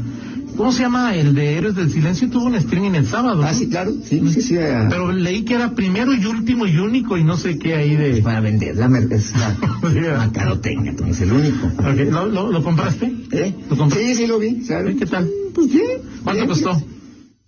¿Cómo 0.56 0.72
se 0.72 0.82
llama? 0.82 1.16
El 1.16 1.34
de 1.36 1.58
Héroes 1.58 1.76
del 1.76 1.92
Silencio 1.92 2.30
tuvo 2.30 2.46
un 2.46 2.56
streaming 2.56 2.92
el 2.92 3.08
sábado. 3.08 3.42
Ah, 3.44 3.52
¿no? 3.52 3.58
sí, 3.58 3.68
claro, 3.70 3.92
sí, 4.04 4.22
sí, 4.32 4.42
sí. 4.42 4.56
Pero 4.90 5.12
leí 5.12 5.44
que 5.44 5.56
era 5.56 5.74
primero 5.74 6.14
y 6.14 6.26
último 6.26 6.66
y 6.68 6.78
único 6.78 7.18
y 7.18 7.24
no 7.24 7.38
sé 7.38 7.58
qué 7.58 7.74
ahí 7.76 7.96
de... 7.96 8.22
para 8.22 8.40
vender 8.40 8.76
la, 8.78 8.88
mer- 8.88 9.12
es 9.12 9.32
la 9.36 9.56
Sí, 9.82 10.00
mercadotecnia, 10.00 10.92
entonces, 10.92 11.22
el 11.22 11.34
único. 11.34 11.68
Ok, 11.68 12.12
¿Lo, 12.12 12.28
lo, 12.28 12.52
lo 12.52 12.64
compraste? 12.64 13.12
¿Eh? 13.32 13.56
¿Lo 13.70 13.76
compraste? 13.78 14.10
Sí, 14.14 14.22
sí 14.22 14.28
lo 14.28 14.40
vi, 14.40 14.64
¿sabes? 14.64 14.96
¿Qué 14.98 15.06
tal? 15.06 15.30
Pues 15.56 15.68
bien. 15.72 15.86
¿Cuánto 16.24 16.34
bien, 16.44 16.48
costó? 16.48 16.76
bien. 16.76 16.88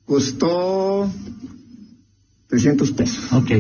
Costó 0.06 1.12
300 2.50 2.92
pesos. 2.92 3.34
Ok. 3.34 3.52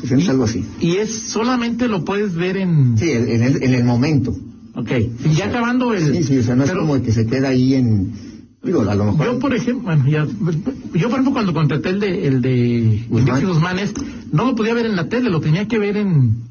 300 0.00 0.28
algo 0.28 0.44
así. 0.44 0.64
Y 0.80 0.96
es 0.96 1.10
solamente 1.28 1.88
lo 1.88 2.04
puedes 2.04 2.34
ver 2.34 2.56
en... 2.58 2.96
Sí, 2.98 3.10
en 3.10 3.42
el, 3.42 3.62
en 3.62 3.74
el 3.74 3.84
momento. 3.84 4.34
Ok. 4.74 4.90
Y 5.24 5.34
ya 5.34 5.46
acabando 5.46 5.94
el... 5.94 6.14
Sí, 6.16 6.22
sí, 6.22 6.38
o 6.38 6.42
sea, 6.42 6.54
no 6.54 6.64
es 6.64 6.70
pero 6.70 6.82
como 6.82 7.02
que 7.02 7.12
se 7.12 7.26
queda 7.26 7.48
ahí 7.48 7.74
en... 7.74 8.12
Digo, 8.66 8.82
a 8.82 8.94
lo 8.94 9.04
mejor... 9.06 9.26
Yo, 9.26 9.38
por 9.38 9.54
ejemplo, 9.54 9.84
bueno, 9.84 10.06
ya... 10.08 10.26
Yo, 10.26 11.08
por 11.08 11.20
ejemplo, 11.20 11.32
cuando 11.32 11.54
contraté 11.54 11.88
el 11.90 12.00
de... 12.00 12.26
El 12.26 12.40
de 12.42 13.06
Guzmán. 13.08 13.76
No 14.32 14.44
lo 14.44 14.54
podía 14.56 14.74
ver 14.74 14.86
en 14.86 14.96
la 14.96 15.08
tele, 15.08 15.30
lo 15.30 15.40
tenía 15.40 15.66
que 15.68 15.78
ver 15.78 15.96
en... 15.96 16.42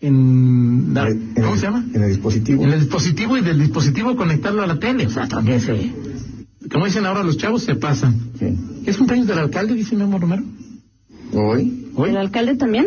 En... 0.00 0.94
la- 0.94 1.08
el- 1.08 1.32
¿Cómo 1.36 1.56
se 1.56 1.62
llama? 1.62 1.84
En 1.94 2.02
el 2.02 2.08
dispositivo. 2.10 2.62
En 2.64 2.70
el 2.72 2.80
dispositivo 2.80 3.36
y 3.36 3.40
del 3.42 3.58
dispositivo 3.58 4.16
conectarlo 4.16 4.62
a 4.62 4.66
la 4.66 4.78
tele. 4.78 5.06
O 5.06 5.10
sea, 5.10 5.26
también 5.28 5.60
se... 5.60 5.92
Como 6.70 6.84
dicen 6.86 7.06
ahora 7.06 7.22
los 7.22 7.36
chavos, 7.38 7.62
se 7.62 7.74
pasan. 7.76 8.14
Sí. 8.38 8.46
¿Es 8.84 8.96
cumpleaños 8.96 9.28
del 9.28 9.38
alcalde, 9.38 9.74
dice 9.74 9.96
Memo 9.96 10.18
Romero? 10.18 10.42
Hoy, 11.32 11.86
¿Hoy? 12.00 12.10
¿El 12.10 12.16
alcalde 12.16 12.54
también? 12.54 12.86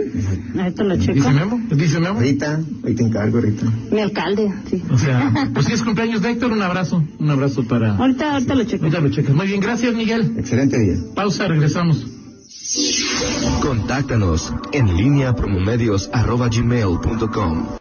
Ahorita 0.58 0.84
lo 0.86 0.98
checo. 0.98 1.16
¿Dice 1.16 1.32
Memo? 1.32 1.62
¿Dice 1.70 2.00
Memo? 2.00 2.20
Rita, 2.22 2.62
ahí 2.86 2.96
te 2.96 3.04
encargo, 3.04 3.42
Rita. 3.42 3.66
Mi 3.92 4.00
alcalde, 4.00 4.54
sí. 4.70 4.82
O 4.90 4.98
sea, 4.98 5.50
pues 5.54 5.66
si 5.66 5.74
es 5.74 5.84
cumpleaños 5.84 6.22
de 6.22 6.32
Héctor, 6.32 6.54
un 6.54 6.62
abrazo. 6.62 7.04
Un 7.20 7.30
abrazo 7.30 7.68
para... 7.68 7.98
Ahorita, 7.98 8.36
ahorita 8.36 8.56
lo 8.56 8.64
checo. 8.64 8.86
Ahorita 8.86 9.02
lo 9.02 9.10
checas. 9.10 9.36
Muy 9.36 9.48
bien, 9.48 9.60
gracias 9.60 9.94
Miguel. 9.94 10.36
Excelente 10.38 10.80
día. 10.80 10.96
Pausa, 11.14 11.50
regresamos. 11.50 12.08
Contáctanos 13.62 14.54
en 14.72 14.96
línea 14.96 15.36
promomedios 15.36 16.10